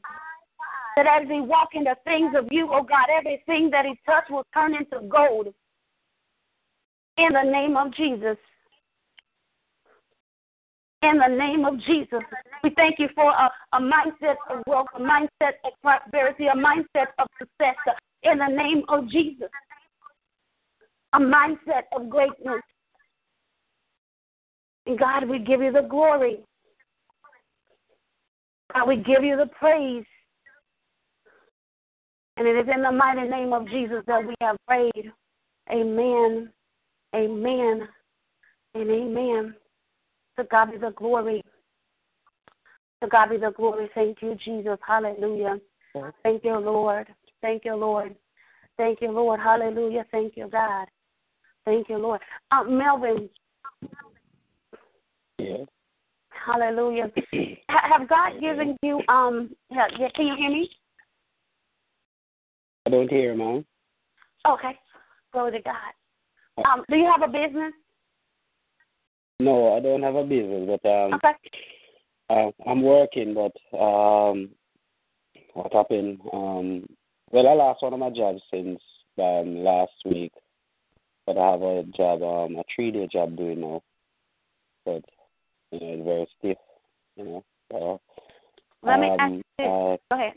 [0.96, 4.26] that as he walk in the things of you, oh God, everything that he touch
[4.30, 5.54] will turn into gold.
[7.18, 8.38] In the name of Jesus.
[11.02, 12.22] In the name of Jesus.
[12.64, 17.08] We thank you for a, a mindset of wealth, a mindset of prosperity, a mindset
[17.20, 17.76] of success.
[18.24, 19.50] In the name of Jesus.
[21.14, 22.62] A mindset of greatness.
[24.88, 26.40] And God, we give you the glory.
[28.74, 30.06] God, we give you the praise.
[32.38, 35.12] And it is in the mighty name of Jesus that we have prayed.
[35.72, 36.50] Amen.
[37.16, 37.88] Amen.
[38.74, 39.56] And amen.
[40.38, 41.42] To God be the glory.
[43.02, 43.90] To God be the glory.
[43.96, 44.78] Thank you, Jesus.
[44.86, 45.60] Hallelujah.
[46.24, 47.08] Thank you, Lord.
[47.42, 48.16] Thank you, Lord.
[48.78, 49.40] Thank you, Lord.
[49.40, 50.06] Hallelujah.
[50.12, 50.88] Thank you, God.
[51.64, 52.20] Thank you, Lord.
[52.52, 53.30] Uh, Melvin.
[55.38, 55.62] Yes.
[56.46, 57.12] Hallelujah.
[57.70, 59.56] have God given you um?
[59.72, 60.70] Yeah, can you hear me?
[62.86, 63.66] I don't hear, ma'am.
[64.48, 64.78] Okay.
[65.34, 65.76] Glory to God.
[66.58, 67.74] Um, do you have a business?
[69.40, 71.34] No, I don't have a business, but um, okay.
[72.30, 73.34] uh, I'm working.
[73.34, 74.50] But um,
[75.54, 76.20] what happened?
[76.32, 76.86] Um,
[77.32, 78.80] well, I lost one of my jobs since
[79.18, 80.32] um, last week,
[81.26, 83.84] but I have a job, um, a three-day job doing now.
[84.86, 85.04] But
[85.72, 86.58] you know, it's very stiff,
[87.18, 87.46] you know.
[87.72, 88.02] So,
[88.84, 89.66] Let me um, ask you.
[89.66, 90.34] uh, Go ahead.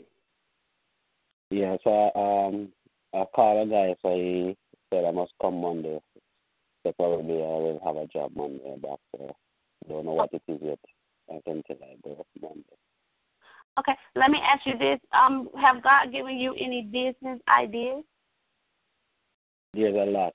[1.51, 2.69] Yeah, so um,
[3.13, 4.57] I called a guy, so he
[4.93, 5.99] said I must come Monday.
[6.83, 9.31] So probably I will have a job Monday back there.
[9.87, 10.79] Don't know what it is yet
[11.29, 12.63] until I go Monday.
[13.79, 18.03] Okay, let me ask you this: Um, have God given you any business ideas?
[19.73, 20.33] There's a lot.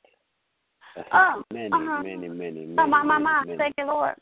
[1.13, 2.03] Oh, many, uh-huh.
[2.03, 2.75] many, many, many.
[2.79, 3.43] Oh, my, my, my.
[3.45, 4.15] many, Thank you, Lord.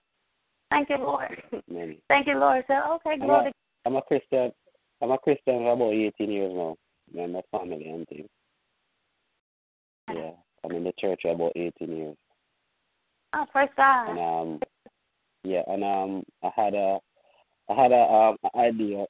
[0.71, 1.43] Thank you, Lord.
[1.69, 2.01] many.
[2.09, 2.65] Thank you, Lord.
[2.67, 4.53] So, okay, I'm glory a, I'm a Christian.
[5.03, 6.77] I'm a Christian for about 18 years now.
[7.15, 8.29] My family and things.
[10.09, 10.31] Yeah,
[10.65, 12.17] I'm in the church for about 18 years.
[13.35, 14.11] Oh, praise God.
[14.11, 14.61] And um,
[15.45, 16.99] yeah, and um, I had a,
[17.69, 19.07] I had a um idea,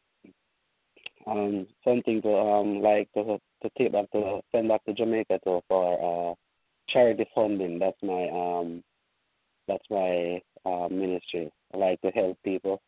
[1.27, 5.61] um, something to um like to to take back to send back to Jamaica to
[5.69, 6.35] for uh
[6.89, 7.79] charity funding.
[7.79, 8.83] That's my um,
[9.69, 11.51] that's my uh, ministry.
[11.75, 12.81] I like to help people.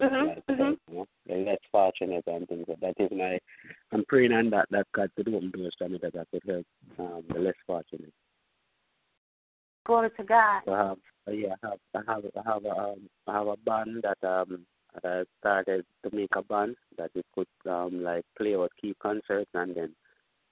[0.00, 0.34] Mhm.
[0.46, 0.78] to Mhm.
[0.88, 2.80] you know, less fortunate and things that.
[2.80, 3.38] That is my.
[3.92, 6.66] I'm praying on that that God could open doors for me that I could help
[6.98, 8.12] um the less fortunate.
[9.84, 10.62] Glory to God.
[10.64, 10.98] So I have,
[11.28, 14.22] uh, yeah, I have, I have, I have a, um, I have a band that
[14.26, 14.64] um,
[14.94, 18.98] that I started to make a band that it could um, like play or keep
[19.00, 19.94] concerts and then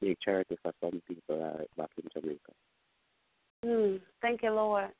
[0.00, 2.52] make charity for some people uh, back in Jamaica.
[3.64, 4.90] Mm, thank you, Lord.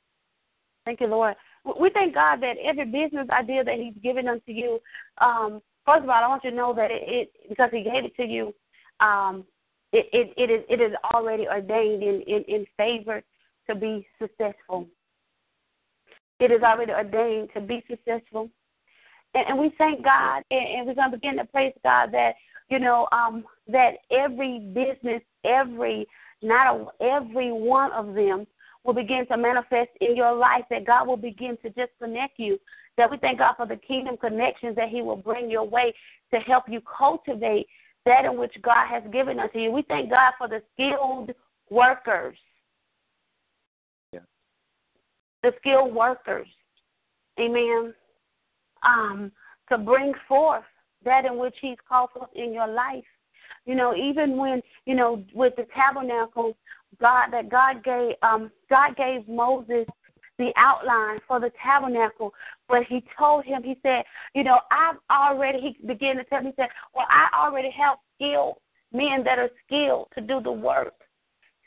[0.85, 1.35] Thank you, Lord.
[1.79, 4.79] We thank God that every business idea that He's given unto you,
[5.19, 8.05] um, first of all, I want you to know that it, it because He gave
[8.05, 8.53] it to you,
[8.99, 9.45] um,
[9.93, 13.21] it, it, it is it is already ordained in, in, in favor
[13.69, 14.87] to be successful.
[16.39, 18.49] It is already ordained to be successful.
[19.35, 22.33] And, and we thank God, and, and we're going to begin to praise God that,
[22.69, 26.07] you know, um, that every business, every,
[26.41, 28.47] not a, every one of them
[28.83, 32.59] will begin to manifest in your life, that God will begin to just connect you.
[32.97, 35.93] That we thank God for the kingdom connections that He will bring your way
[36.33, 37.67] to help you cultivate
[38.05, 39.71] that in which God has given unto you.
[39.71, 41.31] We thank God for the skilled
[41.69, 42.35] workers.
[44.11, 44.19] Yeah.
[45.43, 46.47] The skilled workers.
[47.39, 47.93] Amen.
[48.83, 49.31] Um,
[49.69, 50.63] to bring forth
[51.05, 53.03] that in which He's called forth in your life.
[53.65, 56.57] You know, even when, you know, with the tabernacle,
[56.99, 59.85] God that God gave um God gave Moses
[60.37, 62.33] the outline for the tabernacle,
[62.67, 64.03] but he told him, he said,
[64.33, 67.97] you know, I've already he began to tell me, he said, Well, I already have
[68.15, 68.55] skilled
[68.91, 70.93] men that are skilled to do the work.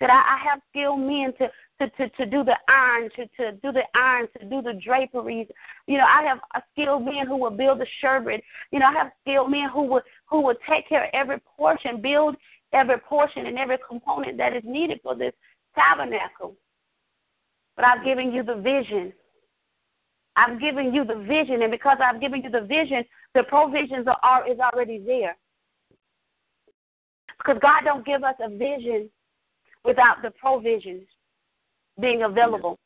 [0.01, 1.49] That I, I have skilled men to
[1.81, 5.49] to, to, to do the iron, to, to do the iron, to do the draperies.
[5.87, 6.39] You know, I have
[6.73, 8.43] skilled men who will build the sherbet.
[8.71, 12.01] You know, I have skilled men who will who will take care of every portion,
[12.01, 12.37] build
[12.75, 15.33] every portion and every component that is needed for this
[15.75, 16.57] tabernacle.
[17.77, 19.13] But I've given you the vision.
[20.37, 24.51] I've given you the vision, and because I've given you the vision, the provisions are,
[24.51, 25.37] is already there.
[27.39, 29.09] Because God don't give us a vision
[29.85, 31.07] without the provisions
[32.01, 32.79] being available.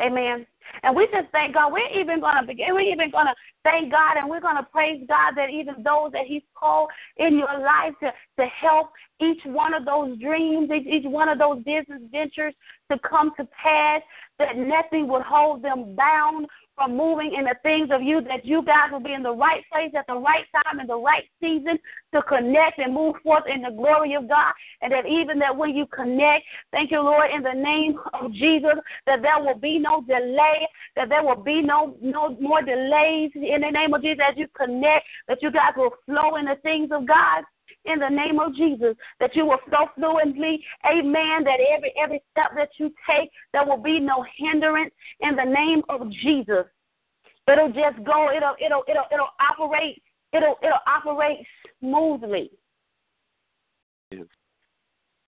[0.00, 0.46] Amen.
[0.82, 1.72] And we just thank God.
[1.72, 2.68] We're even gonna begin.
[2.70, 3.34] We're even gonna
[3.64, 7.58] thank God, and we're gonna praise God that even those that He's called in your
[7.58, 12.02] life to to help each one of those dreams, each, each one of those business
[12.12, 12.54] ventures
[12.92, 14.02] to come to pass.
[14.38, 16.46] That nothing would hold them bound
[16.78, 19.64] from moving in the things of you, that you guys will be in the right
[19.70, 21.76] place at the right time in the right season
[22.14, 24.52] to connect and move forth in the glory of God.
[24.80, 28.78] And that even that when you connect, thank you, Lord, in the name of Jesus,
[29.06, 33.60] that there will be no delay, that there will be no no more delays in
[33.60, 36.90] the name of Jesus as you connect, that you guys will flow in the things
[36.92, 37.42] of God
[37.84, 40.62] in the name of Jesus, that you will flow fluently.
[40.86, 41.44] Amen.
[41.44, 45.82] That every every step that you take, there will be no hindrance in the name
[45.88, 46.66] of Jesus.
[47.50, 50.02] It'll just go, it'll it'll it'll it'll operate,
[50.32, 51.38] it'll it'll operate
[51.80, 52.50] smoothly.
[54.10, 54.26] Yes.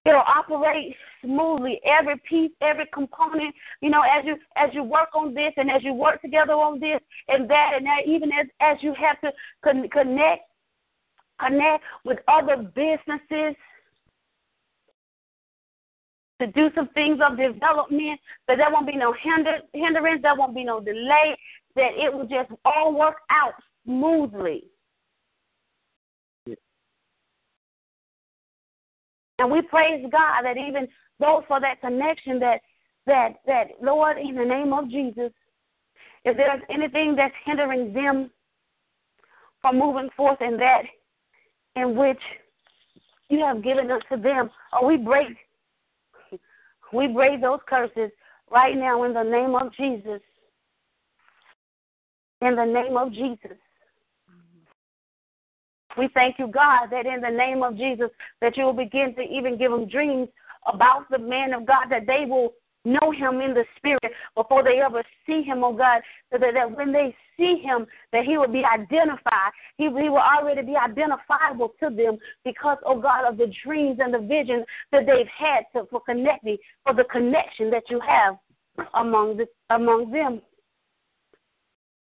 [0.06, 1.81] It'll operate smoothly.
[1.85, 5.82] Every piece, every component, you know, as you as you work on this and as
[5.82, 9.32] you work together on this and that and that, even as as you have to
[9.62, 10.49] con- connect
[11.45, 13.57] connect with other businesses
[16.41, 20.55] to do some things of development, but there won't be no hinder, hindrance, there won't
[20.55, 21.37] be no delay,
[21.77, 23.53] that it will just all work out
[23.85, 24.65] smoothly.
[29.39, 30.87] And we praise God that even
[31.19, 32.61] those for that connection that
[33.07, 35.33] that that Lord in the name of Jesus,
[36.25, 38.31] if there's anything that's hindering them
[39.62, 40.83] from moving forth in that
[41.76, 42.20] in which
[43.28, 45.36] you have given unto them, or we break
[46.92, 48.10] we break those curses
[48.51, 50.20] right now in the name of Jesus.
[52.42, 53.56] In the name of Jesus.
[55.97, 58.10] We thank you, God, that in the name of Jesus,
[58.40, 60.28] that you will begin to even give them dreams
[60.72, 62.52] about the man of God, that they will
[62.85, 66.02] know him in the spirit before they ever see him, oh God,
[66.32, 69.52] so that, that when they see him, that he will be identified.
[69.77, 74.12] He, he will already be identifiable to them because, oh God, of the dreams and
[74.12, 78.36] the visions that they've had to, for connecting, for the connection that you have
[78.94, 80.40] among the, among them.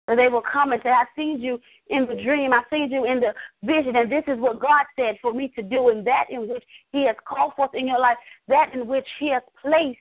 [0.07, 3.05] And they will come and say, I seen you in the dream, I seen you
[3.05, 3.33] in the
[3.63, 6.63] vision, and this is what God said for me to do, and that in which
[6.91, 8.17] He has called forth in your life,
[8.49, 9.99] that in which He has placed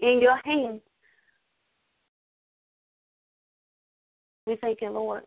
[0.00, 0.80] in your hands.
[4.46, 5.22] We thank you, Lord.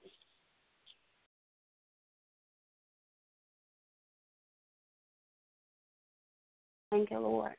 [6.92, 7.54] Thank you, Lord.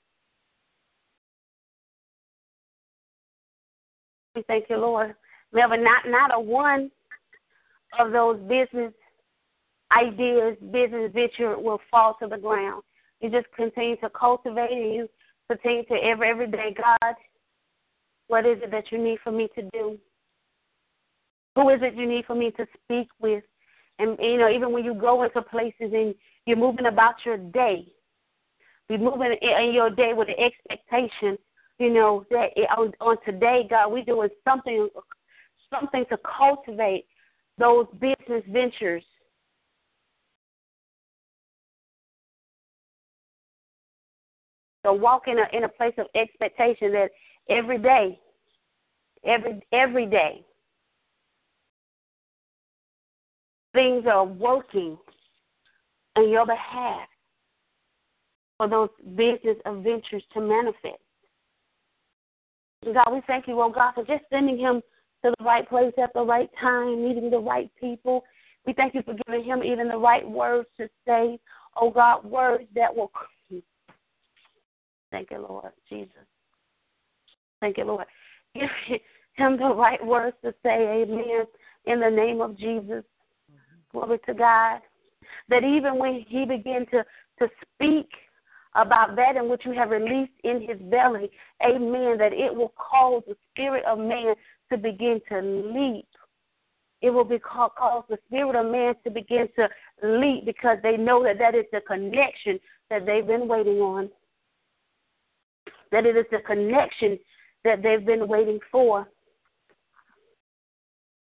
[4.35, 5.15] We thank you, Lord.
[5.53, 6.91] Never not not a one
[7.99, 8.93] of those business
[9.97, 12.83] ideas, business venture will fall to the ground.
[13.21, 15.09] You just continue to cultivate and you
[15.51, 17.15] continue to every every day, God,
[18.29, 19.99] what is it that you need for me to do?
[21.57, 23.43] Who is it you need for me to speak with?
[23.99, 26.15] And you know, even when you go into places and
[26.47, 27.87] you're moving about your day,
[28.89, 31.37] you're moving in your day with the expectation,
[31.79, 34.89] you know, that on, on today, God, we're doing something,
[35.71, 37.07] something to cultivate
[37.59, 39.05] those business ventures.
[44.85, 47.11] So walk in a in a place of expectation that
[47.49, 48.19] every day,
[49.25, 50.45] every every day,
[53.75, 54.97] things are working
[56.17, 57.09] on your behalf
[58.57, 61.01] for those business adventures to manifest.
[62.85, 64.81] God, we thank you, oh God, for just sending him
[65.25, 68.25] to the right place at the right time, meeting the right people.
[68.67, 71.39] We thank you for giving him even the right words to say,
[71.81, 73.11] oh God, words that will.
[75.11, 76.27] Thank you, Lord Jesus.
[77.61, 78.07] Thank you, Lord.
[78.55, 78.69] Give
[79.35, 81.45] him the right words to say, amen,
[81.87, 83.05] in the name of Jesus.
[83.93, 84.81] Glory to God.
[85.49, 87.05] That even when he began to,
[87.39, 88.09] to speak
[88.75, 91.31] about that in which you have released in his belly,
[91.65, 94.35] amen, that it will cause the spirit of man
[94.71, 96.07] to begin to leap.
[97.01, 99.69] It will be called, cause the spirit of man to begin to
[100.03, 102.59] leap because they know that that is the connection
[102.91, 104.11] that they've been waiting on.
[105.93, 107.19] That it is the connection
[107.65, 109.09] that they've been waiting for.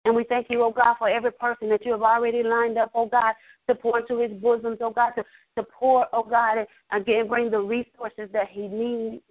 [0.05, 2.91] And we thank you, oh God, for every person that you have already lined up,
[2.95, 3.33] oh God,
[3.69, 7.59] to pour into his bosoms, oh God, to, pour, oh God, and again bring the
[7.59, 9.21] resources that he needs.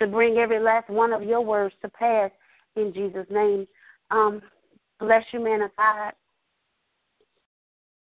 [0.00, 2.30] To bring every last one of your words to pass
[2.76, 3.66] in Jesus' name.
[4.10, 4.40] Um,
[4.98, 6.12] bless you, man of God.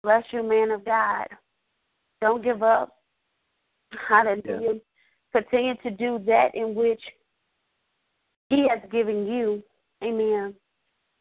[0.03, 1.27] Bless you, man of God.
[2.21, 2.97] Don't give up.
[4.07, 4.79] Hallelujah.
[5.31, 7.01] continue to do that in which
[8.49, 9.63] He has given you.
[10.03, 10.53] Amen.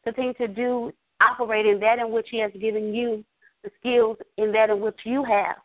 [0.05, 3.25] Continue to do, operate in that in which He has given you,
[3.63, 5.57] the skills in that in which you have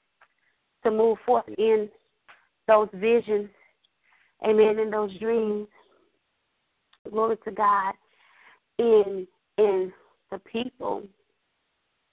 [0.84, 1.90] to move forth in
[2.68, 3.50] those visions.
[4.46, 4.80] Amen.
[4.80, 5.68] In those dreams.
[7.10, 7.94] Glory to God.
[8.78, 9.28] In
[9.58, 9.92] in
[10.32, 11.04] the people,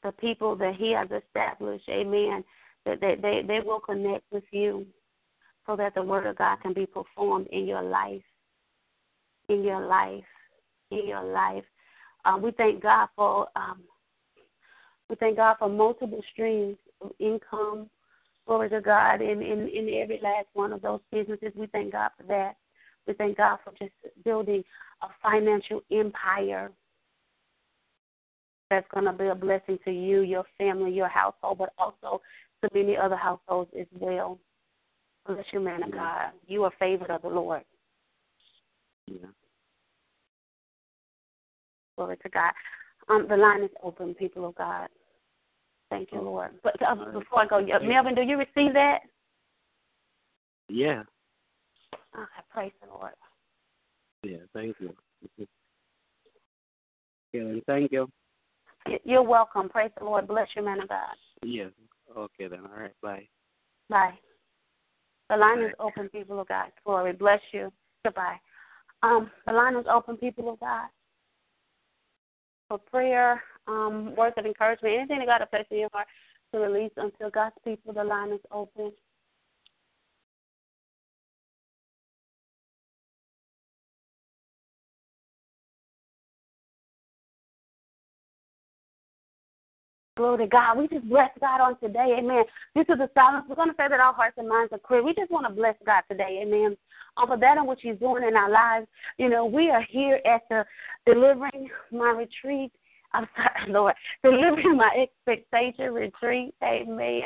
[0.03, 1.89] the people that He has established.
[1.89, 2.45] Amen.
[2.97, 4.87] They, they, they will connect with you
[5.67, 8.23] so that the word of God can be performed in your life.
[9.49, 10.25] In your life.
[10.91, 11.65] In your life.
[12.25, 13.83] Uh, we thank God for um,
[15.09, 17.89] we thank God for multiple streams of income.
[18.47, 21.53] Glory to God in, in, in every last one of those businesses.
[21.55, 22.57] We thank God for that.
[23.07, 23.93] We thank God for just
[24.25, 24.63] building
[25.03, 26.71] a financial empire
[28.71, 32.21] that's going to be a blessing to you, your family, your household, but also
[32.63, 34.39] to many other households as well.
[35.27, 36.31] Bless you, man of God.
[36.47, 37.63] You are favored of the Lord.
[39.07, 39.27] Yeah.
[41.97, 42.53] Glory to God.
[43.09, 44.89] Um, the line is open, people of God.
[45.91, 46.53] Thank you, Lord.
[46.63, 49.01] But uh, before I go, Melvin, do you receive that?
[50.69, 51.03] Yeah.
[52.15, 53.13] Okay, praise the Lord.
[54.23, 54.95] Yeah, thank you.
[57.35, 58.09] Yeah, thank you.
[59.05, 59.69] You're welcome.
[59.69, 60.27] Praise the Lord.
[60.27, 61.15] Bless you, man of God.
[61.43, 61.67] Yeah.
[62.17, 62.61] Okay then.
[62.61, 62.95] All right.
[63.03, 63.29] Bye.
[63.89, 64.15] Bye.
[65.31, 66.71] The line is open, people of God.
[66.85, 67.13] Glory.
[67.13, 67.73] Bless you.
[68.05, 68.37] Goodbye.
[69.03, 70.89] Um, the line is open, people of God.
[72.69, 76.07] For prayer, um, words of encouragement, anything that God has placed in your heart
[76.53, 78.93] to release until God's people, the line is open.
[90.19, 90.77] Glory to God.
[90.77, 92.17] We just bless God on today.
[92.19, 92.43] Amen.
[92.75, 95.01] Due to the silence, we're going to say that our hearts and minds are clear.
[95.01, 96.41] We just want to bless God today.
[96.43, 96.77] Amen.
[97.17, 98.89] Um, for that and what He's doing in our lives.
[99.17, 100.65] You know, we are here at the
[101.07, 102.73] Delivering My Retreat.
[103.15, 103.95] I'm sorry, Lord.
[104.25, 106.53] Delivering My Expectation Retreat.
[106.65, 107.23] Amen.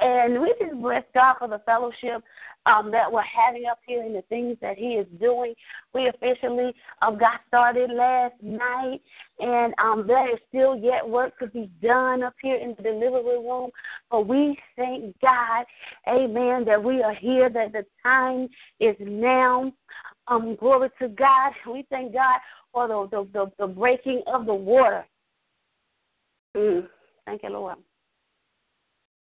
[0.00, 2.22] And we just bless God for the fellowship
[2.66, 5.54] um, that we're having up here and the things that He is doing.
[5.92, 6.72] We officially
[7.02, 9.00] um, got started last night,
[9.40, 13.38] and um, there is still yet work to be done up here in the delivery
[13.38, 13.70] room.
[14.10, 15.64] But we thank God,
[16.06, 18.48] amen, that we are here, that the time
[18.80, 19.72] is now.
[20.28, 21.52] Um, glory to God.
[21.66, 22.38] We thank God
[22.72, 25.06] for the, the, the, the breaking of the water.
[26.54, 26.86] Mm,
[27.24, 27.76] thank you, Lord.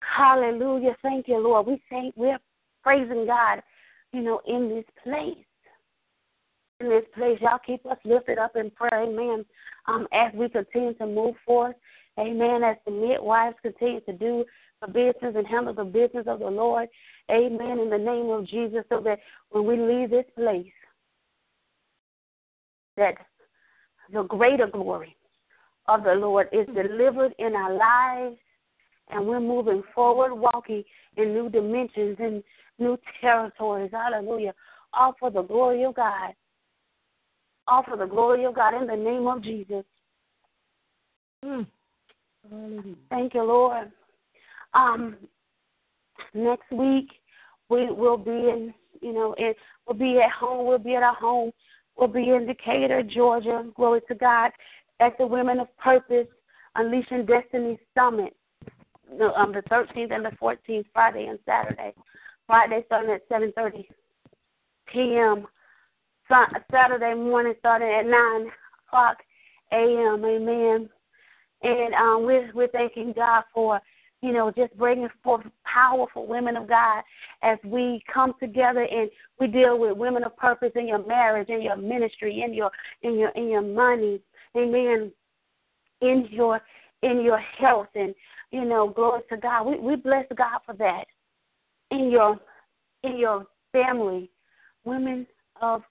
[0.00, 0.96] Hallelujah.
[1.02, 1.66] Thank you, Lord.
[1.66, 2.38] We thank we're
[2.82, 3.62] praising God,
[4.12, 5.44] you know, in this place.
[6.80, 7.38] In this place.
[7.40, 9.44] Y'all keep us lifted up in prayer, amen.
[9.86, 11.76] Um, as we continue to move forth,
[12.18, 14.44] amen, as the midwives continue to do
[14.80, 16.88] the business and handle the business of the Lord,
[17.30, 19.18] amen, in the name of Jesus, so that
[19.50, 20.66] when we leave this place,
[22.96, 23.14] that
[24.12, 25.16] the greater glory
[25.88, 28.36] of the Lord is delivered in our lives
[29.10, 30.82] and we're moving forward, walking
[31.16, 32.42] in new dimensions and
[32.78, 33.90] new territories.
[33.92, 34.54] Hallelujah.
[34.92, 36.32] All for the glory of God.
[37.68, 39.84] All for the glory of God in the name of Jesus.
[41.44, 41.66] Mm.
[43.10, 43.90] Thank you, Lord.
[44.74, 45.16] Um,
[46.34, 47.08] next week
[47.68, 49.54] we will be in, you know, in,
[49.86, 50.66] we'll be at home.
[50.66, 51.50] We'll be at our home.
[51.96, 53.64] We'll be in Decatur, Georgia.
[53.74, 54.50] Glory to God
[55.00, 56.28] at the Women of Purpose
[56.76, 58.36] Unleashing Destiny Summit
[59.08, 61.92] the, um, the 13th and the 14th, Friday and Saturday.
[62.46, 63.84] Friday starting at 7:30
[64.92, 65.46] p.m.
[66.70, 68.50] Saturday morning starting at 9
[68.86, 69.18] o'clock
[69.72, 70.24] a.m.
[70.24, 70.88] Amen.
[71.62, 73.80] And um, we're we're thanking God for
[74.22, 77.02] you know just bringing forth powerful women of God
[77.42, 79.10] as we come together and
[79.40, 82.70] we deal with women of purpose in your marriage, in your ministry, in your
[83.02, 84.20] in your in your money,
[84.56, 85.10] amen,
[86.00, 86.60] in your
[87.02, 88.14] in your health and
[88.56, 89.66] you know, glory to God.
[89.66, 91.04] We we bless God for that.
[91.90, 92.40] In your
[93.02, 94.30] in your family,
[94.84, 95.26] women
[95.60, 95.82] of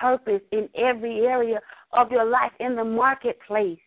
[0.00, 1.60] purpose in every area
[1.92, 3.80] of your life, in the marketplace.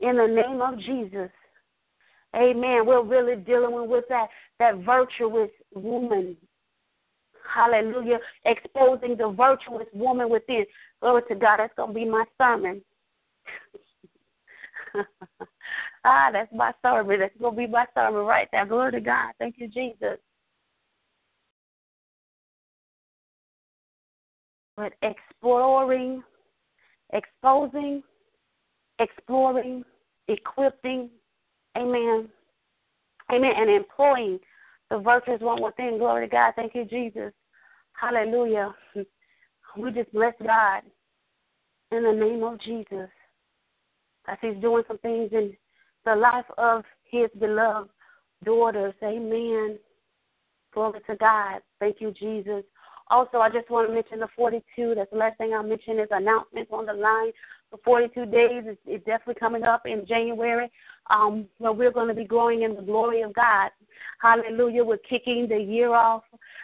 [0.00, 1.30] In the name of Jesus.
[2.34, 2.86] Amen.
[2.86, 4.28] We're really dealing with that
[4.58, 6.34] that virtuous woman.
[7.54, 8.20] Hallelujah.
[8.46, 10.64] Exposing the virtuous woman within.
[11.02, 11.58] Glory to God.
[11.58, 12.80] That's gonna be my sermon.
[16.04, 17.20] ah, that's my sermon.
[17.20, 18.66] That's going to be my sermon right there.
[18.66, 19.32] Glory to God.
[19.38, 20.18] Thank you, Jesus.
[24.76, 26.22] But exploring,
[27.12, 28.02] exposing,
[28.98, 29.84] exploring,
[30.28, 31.10] equipping,
[31.76, 32.28] amen,
[33.32, 34.38] amen, and employing
[34.90, 35.98] the virtues one within.
[35.98, 36.54] Glory to God.
[36.56, 37.32] Thank you, Jesus.
[37.92, 38.74] Hallelujah.
[39.74, 40.82] We just bless God
[41.92, 43.08] in the name of Jesus
[44.28, 45.54] as He's doing some things in
[46.04, 47.90] the life of His beloved
[48.44, 48.94] daughters.
[49.02, 49.78] Amen.
[50.72, 51.60] Glory to God.
[51.80, 52.64] Thank you, Jesus.
[53.10, 54.94] Also, I just want to mention the 42.
[54.96, 57.32] That's the last thing I'll mention is announcements on the line.
[57.70, 60.70] The 42 days is, is definitely coming up in January,
[61.10, 63.70] um, where we're going to be growing in the glory of God.
[64.20, 64.84] Hallelujah.
[64.84, 66.22] We're kicking the year off.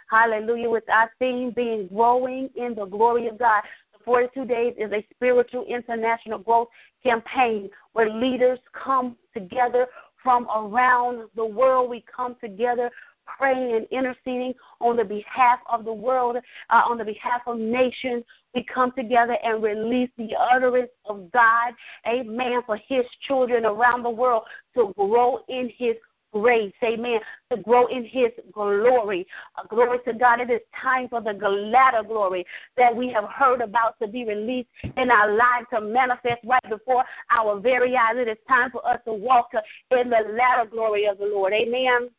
[0.09, 0.69] Hallelujah.
[0.69, 3.61] With our theme being growing in the glory of God.
[3.99, 6.67] The 42 days is a spiritual international growth
[7.03, 9.87] campaign where leaders come together
[10.23, 11.89] from around the world.
[11.89, 12.91] We come together
[13.37, 18.23] praying and interceding on the behalf of the world, uh, on the behalf of nations.
[18.55, 21.73] We come together and release the utterance of God,
[22.07, 24.43] amen, for his children around the world
[24.75, 25.95] to grow in his
[26.31, 27.19] grace, amen,
[27.51, 29.25] to grow in his glory.
[29.57, 30.39] Uh, glory to God.
[30.39, 32.45] It is time for the latter glory
[32.77, 37.03] that we have heard about to be released in our lives to manifest right before
[37.31, 38.15] our very eyes.
[38.15, 39.49] It is time for us to walk
[39.91, 41.53] in the latter glory of the Lord.
[41.53, 42.09] Amen.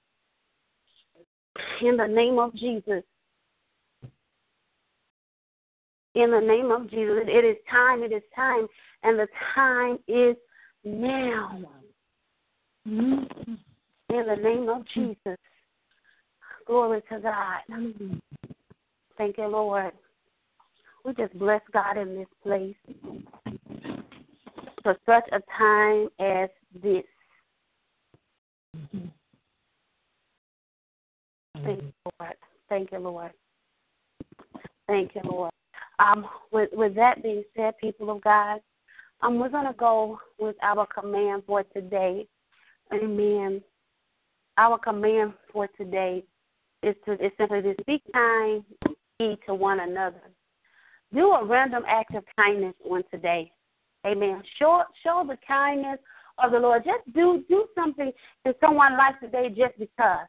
[1.83, 3.03] In the name of Jesus.
[6.15, 7.25] In the name of Jesus.
[7.27, 8.03] It is time.
[8.03, 8.67] It is time.
[9.03, 10.37] And the time is
[10.85, 11.61] now.
[14.11, 15.39] In the name of Jesus.
[16.67, 17.61] Glory to God.
[19.17, 19.93] Thank you, Lord.
[21.05, 22.75] We just bless God in this place
[24.83, 26.49] for such a time as
[26.83, 27.05] this.
[31.55, 32.35] Thank you, Lord.
[32.69, 33.31] Thank you, Lord.
[34.89, 35.53] Thank you, Lord.
[36.01, 38.61] Um, with with that being said, people of God,
[39.23, 42.27] um, we're gonna go with our command for today.
[42.93, 43.63] Amen.
[44.61, 46.23] Our command for today
[46.83, 48.63] is to is simply to speak kind
[49.19, 50.21] be to one another.
[51.15, 53.51] Do a random act of kindness on today.
[54.07, 54.43] Amen.
[54.59, 55.99] Show show the kindness
[56.37, 56.85] of the Lord.
[56.85, 58.13] Just do do something
[58.45, 60.27] in someone's life today just because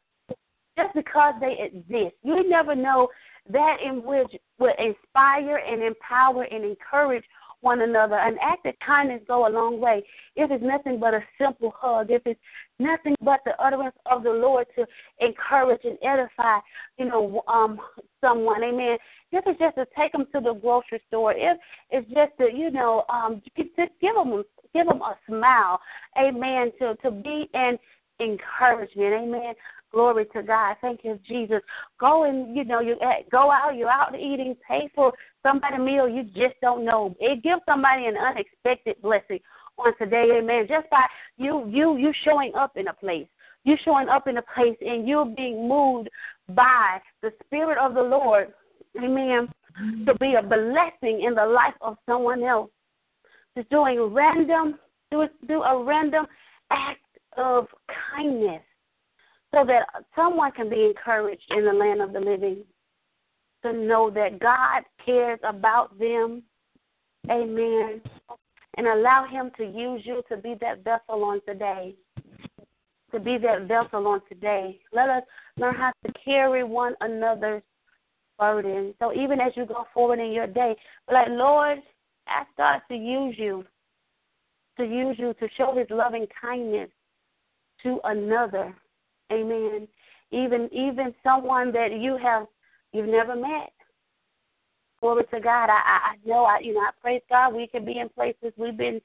[0.78, 2.16] just because they exist.
[2.24, 3.10] You never know
[3.50, 7.26] that in which will inspire and empower and encourage
[7.62, 8.16] one another.
[8.16, 10.04] An act of kindness go a long way.
[10.36, 12.40] If it's nothing but a simple hug, if it's
[12.80, 14.86] nothing but the utterance of the Lord to
[15.20, 16.60] encourage and edify,
[16.98, 17.80] you know, um,
[18.20, 18.98] someone, amen.
[19.32, 21.58] If it's just to take them to the grocery store, if
[21.90, 24.44] it's just to, you know, um, just give them
[24.74, 25.80] give them a smile,
[26.20, 26.72] amen.
[26.80, 27.78] To to be an
[28.20, 29.54] encouragement, amen.
[29.92, 30.78] Glory to God.
[30.80, 31.62] Thank you, Jesus.
[32.00, 33.76] Go and you know you eh, go out.
[33.76, 34.56] You're out eating.
[34.68, 35.12] Pay for
[35.44, 37.16] somebody meal you just don't know.
[37.20, 39.40] It gives somebody an unexpected blessing
[39.78, 40.28] on today.
[40.38, 40.66] Amen.
[40.68, 41.04] Just by
[41.38, 43.28] you you you showing up in a place.
[43.64, 46.10] You showing up in a place and you're being moved
[46.50, 48.54] by the Spirit of the Lord.
[48.98, 49.50] Amen.
[50.06, 52.70] To be a blessing in the life of someone else.
[53.56, 54.78] Just doing random
[55.12, 56.26] do do a random
[56.72, 57.00] act
[57.38, 57.68] of
[58.16, 58.62] kindness
[59.54, 59.86] so that
[60.16, 62.64] someone can be encouraged in the land of the living
[63.64, 66.44] to know that God cares about them.
[67.30, 68.02] Amen.
[68.78, 71.96] And allow Him to use you to be that vessel on today.
[73.12, 74.80] To be that vessel on today.
[74.94, 75.24] Let us
[75.58, 77.64] learn how to carry one another's
[78.40, 78.94] burden.
[79.00, 80.76] So even as you go forward in your day,
[81.12, 81.80] like, Lord,
[82.28, 83.66] ask God to use you,
[84.78, 86.90] to use you to show His loving kindness
[87.84, 88.74] to another.
[89.32, 89.88] Amen.
[90.32, 92.48] Even even someone that you have
[92.94, 93.72] you've never met.
[95.00, 95.70] Glory to God.
[95.70, 97.54] I, I I know I you know I praise God.
[97.54, 99.02] We could be in places we've been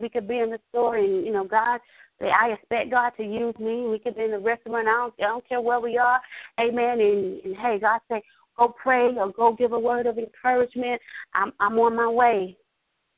[0.00, 1.80] we could be in the store and you know God
[2.20, 3.88] I expect God to use me.
[3.88, 4.86] We could be in the restaurant.
[4.86, 6.20] I don't I don't care where we are.
[6.60, 7.00] Amen.
[7.00, 8.22] And, and hey, God say
[8.56, 11.00] go pray or go give a word of encouragement.
[11.34, 12.56] I'm I'm on my way.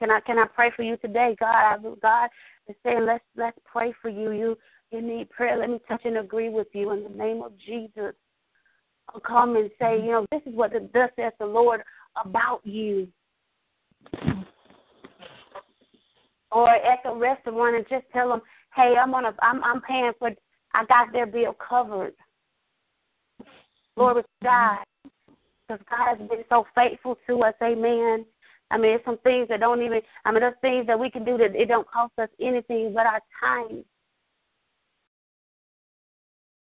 [0.00, 1.36] Can I can I pray for you today?
[1.38, 2.30] God I, God
[2.68, 4.32] is saying let's let's pray for you.
[4.32, 4.56] You
[4.90, 8.14] you need prayer, let me touch and agree with you in the name of Jesus.
[9.26, 11.82] Come and say, you know, this is what the thus says the Lord
[12.22, 13.08] about you.
[16.50, 18.40] Or at the restaurant and just tell them,
[18.74, 20.30] hey, I'm on a, I'm, I'm paying for,
[20.72, 22.14] I got their bill covered.
[23.96, 24.78] Glory to God,
[25.68, 27.54] because God has been so faithful to us.
[27.62, 28.24] Amen.
[28.70, 30.00] I mean, there's some things that don't even.
[30.24, 33.06] I mean, there's things that we can do that it don't cost us anything but
[33.06, 33.84] our time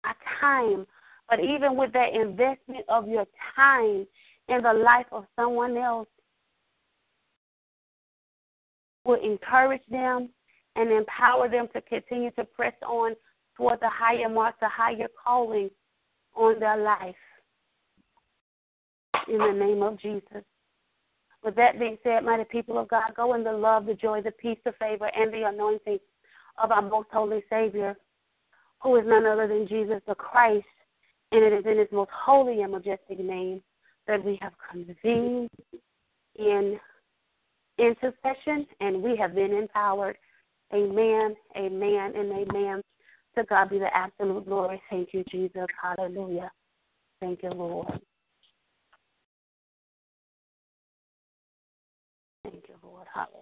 [0.04, 0.86] our time.
[1.32, 3.24] But even with that investment of your
[3.56, 4.06] time
[4.48, 6.06] in the life of someone else,
[9.06, 10.28] will encourage them
[10.76, 13.14] and empower them to continue to press on
[13.56, 15.70] toward the higher mark, the higher calling
[16.36, 17.16] on their life.
[19.26, 20.44] in the name of Jesus.
[21.42, 24.32] With that being said, mighty people of God, go in the love, the joy, the
[24.32, 25.98] peace, the favor, and the anointing
[26.62, 27.96] of our most holy Savior,
[28.82, 30.66] who is none other than Jesus the Christ.
[31.32, 33.62] And it is in his most holy and majestic name
[34.06, 35.48] that we have convened
[36.36, 36.78] in
[37.78, 40.16] intercession and we have been empowered.
[40.74, 42.82] Amen, amen, and amen.
[43.36, 44.80] To God be the absolute glory.
[44.90, 45.66] Thank you, Jesus.
[45.80, 46.50] Hallelujah.
[47.20, 47.88] Thank you, Lord.
[52.44, 53.06] Thank you, Lord.
[53.12, 53.41] Hallelujah.